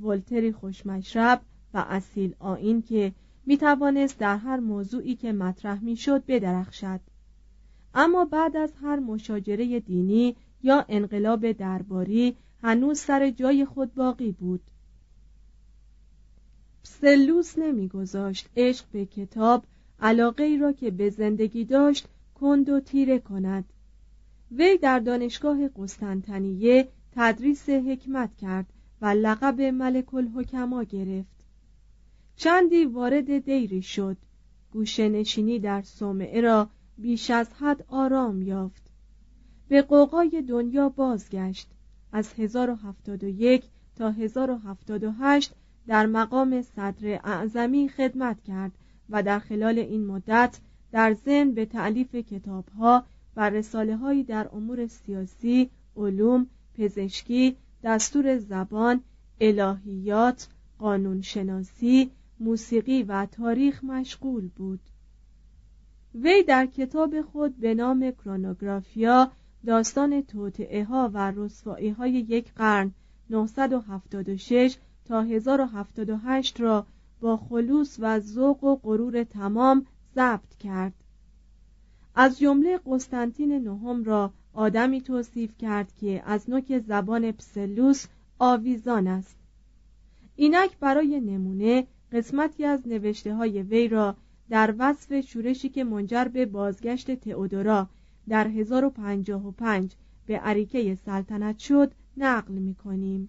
ولتری 0.00 0.52
خوشمشرب 0.52 1.42
و 1.74 1.84
اصیل 1.88 2.34
آین 2.38 2.82
که 2.82 3.12
می 3.46 3.56
توانست 3.56 4.18
در 4.18 4.36
هر 4.36 4.60
موضوعی 4.60 5.14
که 5.14 5.32
مطرح 5.32 5.84
می 5.84 5.96
شد 5.96 6.26
بدرخشد. 6.26 7.00
اما 7.94 8.24
بعد 8.24 8.56
از 8.56 8.72
هر 8.82 8.98
مشاجره 8.98 9.80
دینی 9.80 10.36
یا 10.62 10.84
انقلاب 10.88 11.52
درباری 11.52 12.36
هنوز 12.62 12.98
سر 12.98 13.30
جای 13.30 13.64
خود 13.64 13.94
باقی 13.94 14.32
بود. 14.32 14.60
سلوس 16.82 17.58
نمیگذاشت 17.58 18.48
عشق 18.56 18.84
به 18.92 19.06
کتاب 19.06 19.64
علاقه 20.00 20.44
ای 20.44 20.58
را 20.58 20.72
که 20.72 20.90
به 20.90 21.10
زندگی 21.10 21.64
داشت 21.64 22.08
کند 22.34 22.68
و 22.68 22.80
تیره 22.80 23.18
کند. 23.18 23.64
وی 24.52 24.78
در 24.78 24.98
دانشگاه 24.98 25.68
قسطنطنیه 25.68 26.88
تدریس 27.12 27.68
حکمت 27.68 28.36
کرد 28.36 28.66
و 29.00 29.06
لقب 29.06 29.60
ملک 29.60 30.14
الحکما 30.14 30.82
گرفت. 30.84 31.35
چندی 32.36 32.84
وارد 32.84 33.38
دیری 33.38 33.82
شد. 33.82 34.16
گوشه 34.72 35.08
نشینی 35.08 35.58
در 35.58 35.82
صومعه 35.82 36.40
را 36.40 36.68
بیش 36.98 37.30
از 37.30 37.52
حد 37.52 37.84
آرام 37.88 38.42
یافت. 38.42 38.82
به 39.68 39.82
قوقای 39.82 40.42
دنیا 40.48 40.88
بازگشت. 40.88 41.68
از 42.12 42.32
1071 42.32 43.64
تا 43.96 44.10
1078 44.10 45.54
در 45.86 46.06
مقام 46.06 46.62
صدر 46.62 47.20
اعظمی 47.24 47.88
خدمت 47.88 48.42
کرد 48.42 48.72
و 49.10 49.22
در 49.22 49.38
خلال 49.38 49.78
این 49.78 50.06
مدت 50.06 50.60
در 50.92 51.14
ذهن 51.14 51.52
به 51.52 51.66
تعلیف 51.66 52.14
کتابها 52.14 53.04
و 53.36 53.50
رساله 53.50 53.96
هایی 53.96 54.24
در 54.24 54.48
امور 54.52 54.86
سیاسی، 54.86 55.70
علوم، 55.96 56.46
پزشکی، 56.74 57.56
دستور 57.84 58.38
زبان، 58.38 59.00
الهیات، 59.40 60.48
قانونشناسی، 60.78 62.10
موسیقی 62.40 63.02
و 63.02 63.26
تاریخ 63.26 63.84
مشغول 63.84 64.48
بود. 64.48 64.80
وی 66.14 66.42
در 66.42 66.66
کتاب 66.66 67.22
خود 67.22 67.56
به 67.56 67.74
نام 67.74 68.10
کرونوگرافیا 68.10 69.30
داستان 69.66 70.22
توطعه 70.22 70.84
ها 70.84 71.10
و 71.14 71.32
رسوایی 71.36 71.88
های 71.88 72.12
یک 72.12 72.52
قرن 72.52 72.92
976 73.30 74.76
تا 75.04 75.22
1078 75.22 76.60
را 76.60 76.86
با 77.20 77.36
خلوص 77.36 77.96
و 78.00 78.20
ذوق 78.20 78.64
و 78.64 78.76
غرور 78.76 79.24
تمام 79.24 79.86
ضبط 80.14 80.56
کرد. 80.60 80.94
از 82.14 82.38
جمله 82.38 82.80
قسطنطین 82.86 83.52
نهم 83.52 84.04
را 84.04 84.32
آدمی 84.52 85.00
توصیف 85.00 85.56
کرد 85.58 85.92
که 85.92 86.22
از 86.26 86.50
نوک 86.50 86.78
زبان 86.78 87.32
پسلوس 87.32 88.06
آویزان 88.38 89.06
است. 89.06 89.36
اینک 90.36 90.78
برای 90.78 91.20
نمونه 91.20 91.86
قسمتی 92.12 92.64
از 92.64 92.88
نوشته 92.88 93.34
های 93.34 93.62
وی 93.62 93.88
را 93.88 94.16
در 94.50 94.74
وصف 94.78 95.20
شورشی 95.20 95.68
که 95.68 95.84
منجر 95.84 96.24
به 96.24 96.46
بازگشت 96.46 97.14
تئودورا 97.14 97.88
در 98.28 98.48
1055 98.48 99.94
به 100.26 100.38
عریکه 100.38 100.94
سلطنت 100.94 101.58
شد 101.58 101.92
نقل 102.16 102.54
می 102.54 102.74
کنیم. 102.74 103.28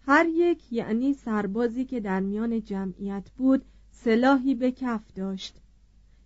هر 0.00 0.26
یک 0.28 0.72
یعنی 0.72 1.14
سربازی 1.14 1.84
که 1.84 2.00
در 2.00 2.20
میان 2.20 2.62
جمعیت 2.62 3.30
بود 3.36 3.64
سلاحی 3.90 4.54
به 4.54 4.70
کف 4.72 5.12
داشت 5.14 5.60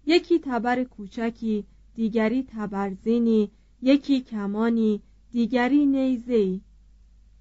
یکی 0.07 0.39
تبر 0.39 0.85
کوچکی 0.85 1.65
دیگری 1.95 2.47
تبرزینی 2.49 3.51
یکی 3.83 4.21
کمانی 4.21 5.03
دیگری 5.33 5.87
نیزهی 5.87 6.61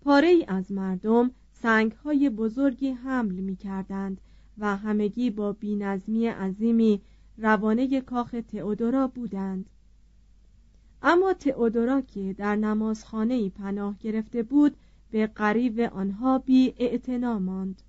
پاره 0.01 0.45
از 0.47 0.71
مردم 0.71 1.32
سنگ 1.62 1.91
های 1.91 2.30
بزرگی 2.30 2.89
حمل 2.89 3.34
می 3.34 3.56
کردند 3.56 4.21
و 4.58 4.78
همگی 4.78 5.30
با 5.30 5.54
بینظمی 5.54 6.28
عظیمی 6.28 7.02
روانه 7.38 8.02
کاخ 8.02 8.36
تئودورا 8.47 9.08
بودند. 9.08 9.69
اما 11.02 11.34
تئودورا 11.34 12.02
که 12.02 12.34
در 12.34 12.56
نمازخانه 12.56 13.50
پناه 13.50 13.97
گرفته 14.00 14.43
بود 14.43 14.76
به 15.12 15.28
قریب 15.28 15.80
آنها 15.80 16.38
بی 16.39 16.74
ماند. 17.17 17.82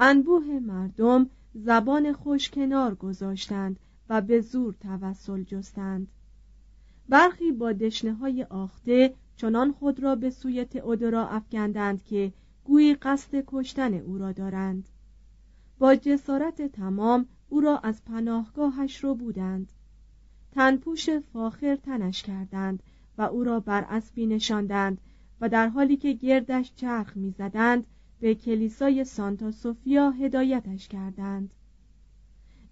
انبوه 0.00 0.44
مردم 0.44 1.30
زبان 1.54 2.12
خوش 2.12 2.50
کنار 2.50 2.94
گذاشتند 2.94 3.78
و 4.08 4.20
به 4.20 4.40
زور 4.40 4.74
توسل 4.80 5.42
جستند. 5.42 6.08
برخی 7.08 7.52
با 7.52 7.72
دشنه 7.72 8.14
های 8.14 8.42
آخته 8.44 9.14
چنان 9.36 9.72
خود 9.72 10.00
را 10.00 10.16
به 10.16 10.30
سوی 10.30 10.64
تئودورا 10.64 11.28
افکندند 11.28 12.04
که 12.04 12.32
گویی 12.64 12.94
قصد 12.94 13.44
کشتن 13.46 13.94
او 13.94 14.18
را 14.18 14.32
دارند. 14.32 14.88
با 15.78 15.94
جسارت 15.94 16.62
تمام 16.62 17.26
او 17.48 17.60
را 17.60 17.78
از 17.78 18.04
پناهگاهش 18.04 19.04
رو 19.04 19.14
بودند. 19.14 19.72
تنپوش 20.52 21.10
فاخر 21.10 21.76
تنش 21.76 22.22
کردند 22.22 22.82
و 23.18 23.22
او 23.22 23.44
را 23.44 23.60
بر 23.60 23.86
اسبی 23.88 24.26
نشاندند 24.26 25.00
و 25.40 25.48
در 25.48 25.68
حالی 25.68 25.96
که 25.96 26.12
گردش 26.12 26.72
چرخ 26.76 27.16
می‌زدند 27.16 27.86
به 28.20 28.34
کلیسای 28.34 29.04
سانتا 29.04 29.50
سوفیا 29.50 30.10
هدایتش 30.10 30.88
کردند. 30.88 31.54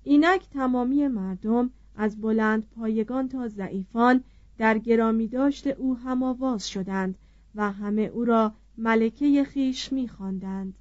اینک 0.02 0.50
تمامی 0.50 1.08
مردم 1.08 1.70
از 1.96 2.20
بلند 2.20 2.66
پایگان 2.76 3.28
تا 3.28 3.48
ضعیفان 3.48 4.24
در 4.58 4.78
گرامی 4.78 5.28
داشت 5.28 5.66
او 5.66 5.96
هماواز 5.96 6.68
شدند 6.68 7.18
و 7.54 7.72
همه 7.72 8.02
او 8.02 8.24
را 8.24 8.52
ملکه 8.82 9.44
خیش 9.44 9.92
میخواندند. 9.92 10.74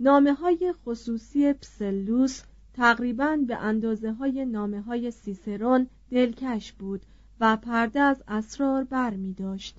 نامه 0.00 0.32
های 0.34 0.74
خصوصی 0.84 1.52
پسلوس 1.52 2.42
تقریبا 2.74 3.36
به 3.46 3.56
اندازه 3.56 4.12
های 4.12 4.44
نامه 4.44 4.80
های 4.80 5.10
سیسرون 5.10 5.86
دلکش 6.10 6.72
بود 6.72 7.02
و 7.40 7.56
پرده 7.56 8.00
از 8.00 8.22
اسرار 8.28 8.84
بر 8.84 9.10
می 9.10 9.32
داشت. 9.32 9.76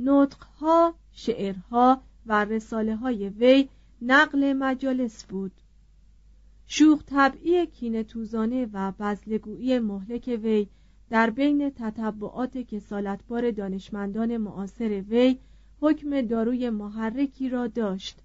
نطقها، 0.00 0.94
شعرها 1.12 2.02
و 2.26 2.44
رساله 2.44 2.96
های 2.96 3.28
وی 3.28 3.68
نقل 4.02 4.52
مجالس 4.52 5.24
بود. 5.24 5.52
شوخ 6.66 7.02
طبعی 7.06 7.66
کینه 7.66 8.02
توزانه 8.02 8.68
و 8.72 8.92
بزلگویی 8.92 9.78
مهلک 9.78 10.40
وی 10.42 10.68
در 11.12 11.30
بین 11.30 11.70
تطبعات 11.70 12.58
کسالتبار 12.58 13.50
دانشمندان 13.50 14.36
معاصر 14.36 15.02
وی 15.08 15.38
حکم 15.80 16.20
داروی 16.20 16.70
محرکی 16.70 17.48
را 17.48 17.66
داشت. 17.66 18.18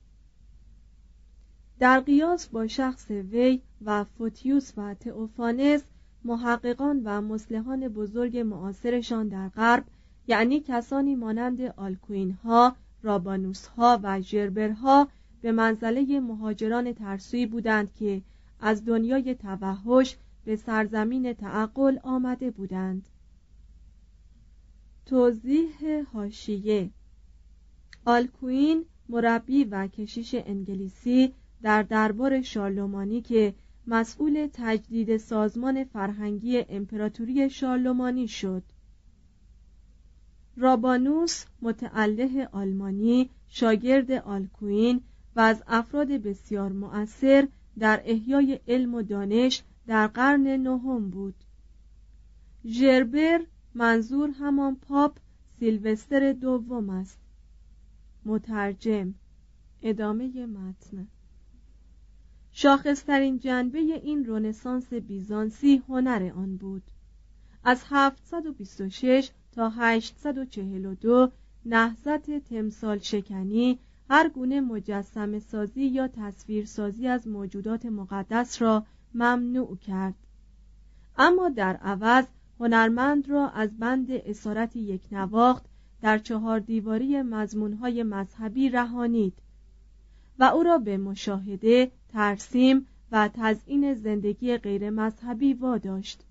در 1.79 1.99
قیاس 1.99 2.47
با 2.47 2.67
شخص 2.67 3.11
وی 3.11 3.61
و 3.85 4.03
فوتیوس 4.03 4.71
و 4.77 4.93
تئوفانس 4.93 5.83
محققان 6.23 7.01
و 7.03 7.21
مسلحان 7.21 7.87
بزرگ 7.87 8.37
معاصرشان 8.37 9.27
در 9.27 9.49
غرب 9.49 9.83
یعنی 10.27 10.59
کسانی 10.67 11.15
مانند 11.15 11.61
آلکوین 11.61 12.31
ها، 12.31 12.75
رابانوس 13.03 13.67
ها 13.67 13.99
و 14.03 14.21
ژربرها 14.21 15.07
به 15.41 15.51
منزله 15.51 16.19
مهاجران 16.19 16.93
ترسوی 16.93 17.45
بودند 17.45 17.93
که 17.93 18.21
از 18.61 18.85
دنیای 18.85 19.35
توحش 19.35 20.17
به 20.47 20.55
سرزمین 20.55 21.33
تعقل 21.33 21.97
آمده 22.03 22.51
بودند. 22.51 23.09
توضیح 25.05 26.03
هاشیه 26.13 26.89
آلکوین 28.05 28.85
مربی 29.09 29.63
و 29.63 29.87
کشیش 29.87 30.35
انگلیسی 30.35 31.33
در 31.61 31.83
دربار 31.83 32.41
شارلومانی 32.41 33.21
که 33.21 33.53
مسئول 33.87 34.49
تجدید 34.53 35.17
سازمان 35.17 35.83
فرهنگی 35.83 36.65
امپراتوری 36.69 37.49
شارلومانی 37.49 38.27
شد. 38.27 38.63
رابانوس 40.57 41.45
متعله 41.61 42.49
آلمانی 42.51 43.29
شاگرد 43.47 44.11
آلکوین 44.11 45.01
و 45.35 45.39
از 45.39 45.63
افراد 45.67 46.07
بسیار 46.07 46.71
مؤثر 46.71 47.47
در 47.79 48.01
احیای 48.05 48.59
علم 48.67 48.93
و 48.93 49.01
دانش 49.01 49.63
در 49.87 50.07
قرن 50.07 50.47
نهم 50.47 51.09
بود. 51.09 51.35
ژربر 52.65 53.39
منظور 53.73 54.29
همان 54.29 54.75
پاپ 54.75 55.17
سیلوستر 55.59 56.33
دوم 56.33 56.89
است. 56.89 57.19
مترجم 58.25 59.13
ادامه 59.81 60.45
متن. 60.45 61.07
شاخصترین 62.51 63.39
جنبه 63.39 63.79
این 63.79 64.25
رونسانس 64.25 64.93
بیزانسی 64.93 65.83
هنر 65.89 66.31
آن 66.35 66.57
بود. 66.57 66.83
از 67.63 67.83
726 67.89 69.29
تا 69.51 69.69
842 69.69 71.31
نهضت 71.65 72.39
تمثال 72.39 72.99
شکنی 72.99 73.79
هر 74.09 74.29
گونه 74.29 74.61
مجسم 74.61 75.39
سازی 75.39 75.85
یا 75.85 76.07
تصویر 76.07 76.65
سازی 76.65 77.07
از 77.07 77.27
موجودات 77.27 77.85
مقدس 77.85 78.61
را 78.61 78.85
ممنوع 79.13 79.77
کرد 79.77 80.15
اما 81.17 81.49
در 81.49 81.75
عوض 81.75 82.25
هنرمند 82.59 83.29
را 83.29 83.49
از 83.49 83.77
بند 83.77 84.11
اسارت 84.11 84.75
یک 84.75 85.01
نواخت 85.11 85.65
در 86.01 86.17
چهار 86.17 86.59
دیواری 86.59 87.21
مزمونهای 87.21 88.03
مذهبی 88.03 88.69
رهانید 88.69 89.33
و 90.39 90.43
او 90.43 90.63
را 90.63 90.77
به 90.77 90.97
مشاهده، 90.97 91.91
ترسیم 92.13 92.87
و 93.11 93.29
تزئین 93.33 93.93
زندگی 93.93 94.57
غیر 94.57 94.89
مذهبی 94.89 95.53
واداشت. 95.53 96.23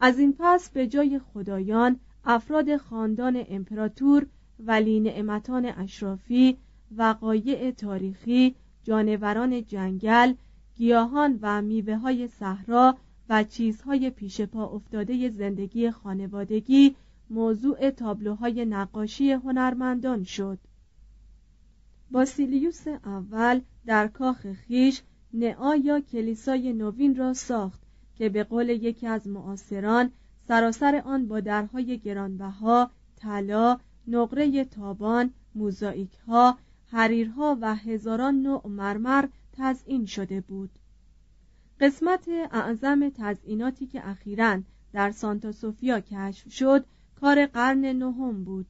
از 0.00 0.18
این 0.18 0.34
پس 0.38 0.70
به 0.70 0.86
جای 0.86 1.18
خدایان 1.18 2.00
افراد 2.24 2.76
خاندان 2.76 3.44
امپراتور 3.48 4.26
ولی 4.58 5.00
نعمتان 5.00 5.66
اشرافی 5.66 6.56
وقایع 6.96 7.70
تاریخی 7.70 8.54
جانوران 8.84 9.64
جنگل 9.64 10.34
گیاهان 10.76 11.38
و 11.42 11.62
میوه 11.62 11.96
های 11.96 12.28
صحرا 12.28 12.96
و 13.28 13.44
چیزهای 13.44 14.10
پیش 14.10 14.40
پا 14.40 14.66
افتاده 14.66 15.30
زندگی 15.30 15.90
خانوادگی 15.90 16.96
موضوع 17.30 17.90
تابلوهای 17.90 18.64
نقاشی 18.64 19.32
هنرمندان 19.32 20.24
شد. 20.24 20.58
باسیلیوس 22.10 22.88
اول 22.88 23.60
در 23.86 24.08
کاخ 24.08 24.52
خیش 24.52 25.02
نعا 25.34 25.76
یا 25.76 26.00
کلیسای 26.00 26.72
نوین 26.72 27.16
را 27.16 27.34
ساخت 27.34 27.80
که 28.14 28.28
به 28.28 28.44
قول 28.44 28.68
یکی 28.68 29.06
از 29.06 29.28
معاصران 29.28 30.10
سراسر 30.48 31.02
آن 31.04 31.28
با 31.28 31.40
درهای 31.40 31.98
گرانبها 31.98 32.90
طلا 33.16 33.78
نقره 34.08 34.64
تابان 34.64 35.30
موزاییک 35.54 36.14
ها 36.26 36.58
حریرها 36.86 37.58
و 37.60 37.74
هزاران 37.74 38.42
نوع 38.42 38.68
مرمر 38.68 39.24
تزئین 39.52 40.06
شده 40.06 40.40
بود 40.40 40.70
قسمت 41.80 42.28
اعظم 42.50 43.08
تزئیناتی 43.08 43.86
که 43.86 44.08
اخیرا 44.08 44.60
در 44.92 45.10
سانتا 45.10 45.52
سوفیا 45.52 46.00
کشف 46.00 46.52
شد 46.52 46.84
کار 47.20 47.46
قرن 47.46 47.84
نهم 47.84 48.44
بود 48.44 48.66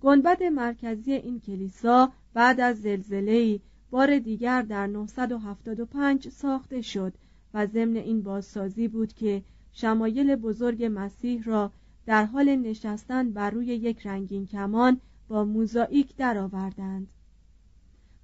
گنبد 0.00 0.42
مرکزی 0.42 1.12
این 1.12 1.40
کلیسا 1.40 2.12
بعد 2.34 2.60
از 2.60 2.80
زلزله‌ای 2.80 3.60
بار 3.90 4.18
دیگر 4.18 4.62
در 4.62 4.86
975 4.86 6.28
ساخته 6.28 6.82
شد 6.82 7.14
و 7.54 7.66
ضمن 7.66 7.96
این 7.96 8.22
بازسازی 8.22 8.88
بود 8.88 9.12
که 9.12 9.42
شمایل 9.72 10.36
بزرگ 10.36 10.90
مسیح 10.92 11.42
را 11.42 11.72
در 12.06 12.24
حال 12.24 12.56
نشستن 12.56 13.30
بر 13.30 13.50
روی 13.50 13.66
یک 13.66 14.06
رنگین 14.06 14.46
کمان 14.46 15.00
با 15.28 15.44
موزاییک 15.44 16.16
درآوردند. 16.16 17.08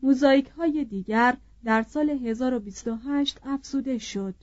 موزاییک 0.03 0.49
های 0.49 0.85
دیگر 0.85 1.37
در 1.67 1.83
سال 1.83 2.11
1028 2.11 3.41
افسوده 3.45 3.99
شد. 3.99 4.35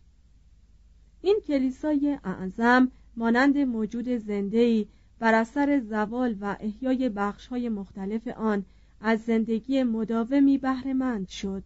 این 1.22 1.40
کلیسای 1.48 2.18
اعظم 2.24 2.92
مانند 3.18 3.58
موجود 3.58 4.10
زندهی 4.10 4.88
بر 5.20 5.34
اثر 5.34 5.80
زوال 5.80 6.36
و 6.42 6.58
احیای 6.60 7.12
های 7.50 7.70
مختلف 7.70 8.28
آن 8.28 8.66
از 9.02 9.22
زندگی 9.22 9.84
مداومی 9.84 10.58
بهرهمند 10.58 11.28
شد. 11.28 11.64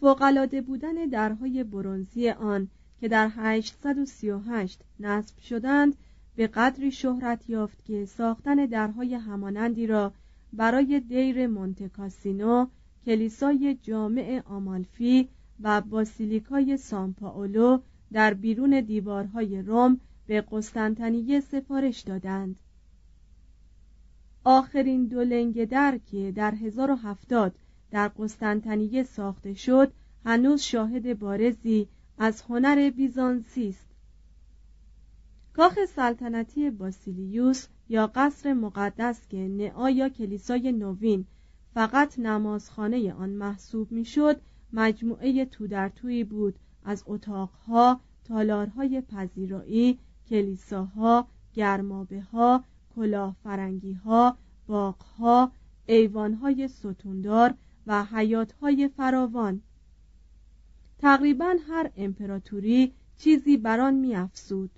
فوقالعاده 0.00 0.60
بودن 0.60 0.94
درهای 0.94 1.64
برونزی 1.64 2.28
آن 2.28 2.68
که 3.00 3.08
در 3.08 3.30
838 3.36 4.80
نصب 5.00 5.38
شدند 5.38 5.96
به 6.36 6.46
قدری 6.46 6.92
شهرت 6.92 7.50
یافت 7.50 7.84
که 7.84 8.04
ساختن 8.04 8.66
درهای 8.66 9.14
همانندی 9.14 9.86
را 9.86 10.12
برای 10.52 11.00
دیر 11.00 11.46
مونتکاسینو 11.46 12.66
کلیسای 13.04 13.78
جامع 13.82 14.42
آمالفی 14.44 15.28
و 15.60 15.80
باسیلیکای 15.80 16.76
سان 16.76 17.12
پائولو 17.12 17.78
در 18.12 18.34
بیرون 18.34 18.80
دیوارهای 18.80 19.62
روم 19.62 20.00
به 20.26 20.40
قسطنطنیه 20.40 21.40
سفارش 21.40 22.00
دادند. 22.00 22.60
آخرین 24.44 25.06
دو 25.06 25.20
لنگ 25.20 25.64
در 25.64 25.98
که 25.98 26.32
در 26.32 26.54
1070 26.54 27.54
در 27.90 28.08
قسطنطنیه 28.08 29.02
ساخته 29.02 29.54
شد 29.54 29.92
هنوز 30.24 30.62
شاهد 30.62 31.18
بارزی 31.18 31.88
از 32.18 32.42
هنر 32.42 32.90
بیزانسی 32.90 33.68
است 33.68 33.90
کاخ 35.52 35.84
سلطنتی 35.84 36.70
باسیلیوس 36.70 37.66
یا 37.88 38.06
قصر 38.14 38.52
مقدس 38.52 39.28
که 39.28 39.36
نعا 39.36 39.90
یا 39.90 40.08
کلیسای 40.08 40.72
نوین 40.72 41.24
فقط 41.74 42.18
نمازخانه 42.18 43.12
آن 43.12 43.30
محسوب 43.30 43.92
می‌شد 43.92 44.40
مجموعه 44.72 45.44
تو 45.44 45.66
در 45.66 45.88
توی 45.88 46.24
بود. 46.24 46.58
از 46.84 47.04
اتاقها 47.06 48.00
تالارهای 48.24 49.00
پذیرایی 49.00 49.98
کلیساها 50.28 51.28
گرمابه 51.54 52.20
ها 52.20 52.64
کلاه 52.96 53.36
فرنگی 53.42 53.92
ها 53.92 54.36
باغها 54.66 55.52
ایوانهای 55.86 56.68
ستوندار 56.68 57.54
و 57.86 58.04
حیاتهای 58.04 58.88
فراوان. 58.88 59.62
تقریبا 60.98 61.56
هر 61.68 61.90
امپراتوری 61.96 62.92
چیزی 63.16 63.56
بران 63.56 63.94
میافزود. 63.94 64.70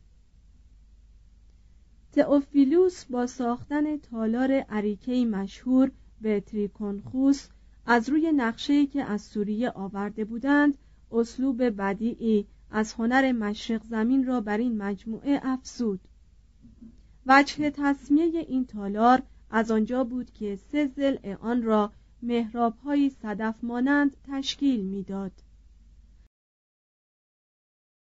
تئوفیلوس 2.12 3.05
با 3.05 3.26
ساختن 3.26 3.97
تالار 3.97 4.53
عریکه 4.53 5.24
مشهور 5.24 5.90
به 6.23 6.41
تریکونخوس 6.41 7.49
از 7.87 8.09
روی 8.09 8.33
نقشه‌ای 8.33 8.87
که 8.87 9.05
از 9.05 9.23
سوریه 9.23 9.70
آورده 9.70 10.25
بودند 10.25 10.79
اسلوب 11.12 11.62
بدیعی 11.62 12.47
از 12.70 12.93
هنر 12.93 13.33
مشرق 13.33 13.83
زمین 13.85 14.27
را 14.27 14.41
بر 14.41 14.59
این 14.59 14.79
مجموعه 14.79 15.41
افزود 15.43 16.01
وجه 17.27 17.70
تصمیه 17.70 18.25
این 18.25 18.66
تالار 18.66 19.23
از 19.51 19.70
آنجا 19.70 20.05
بود 20.05 20.31
که 20.31 20.59
سه 20.73 20.87
زل 20.87 21.35
آن 21.41 21.62
را 21.62 21.93
محرابهایی 22.23 23.11
صدف 23.11 23.64
مانند 23.64 24.16
تشکیل 24.25 24.85
می‌داد. 24.85 25.33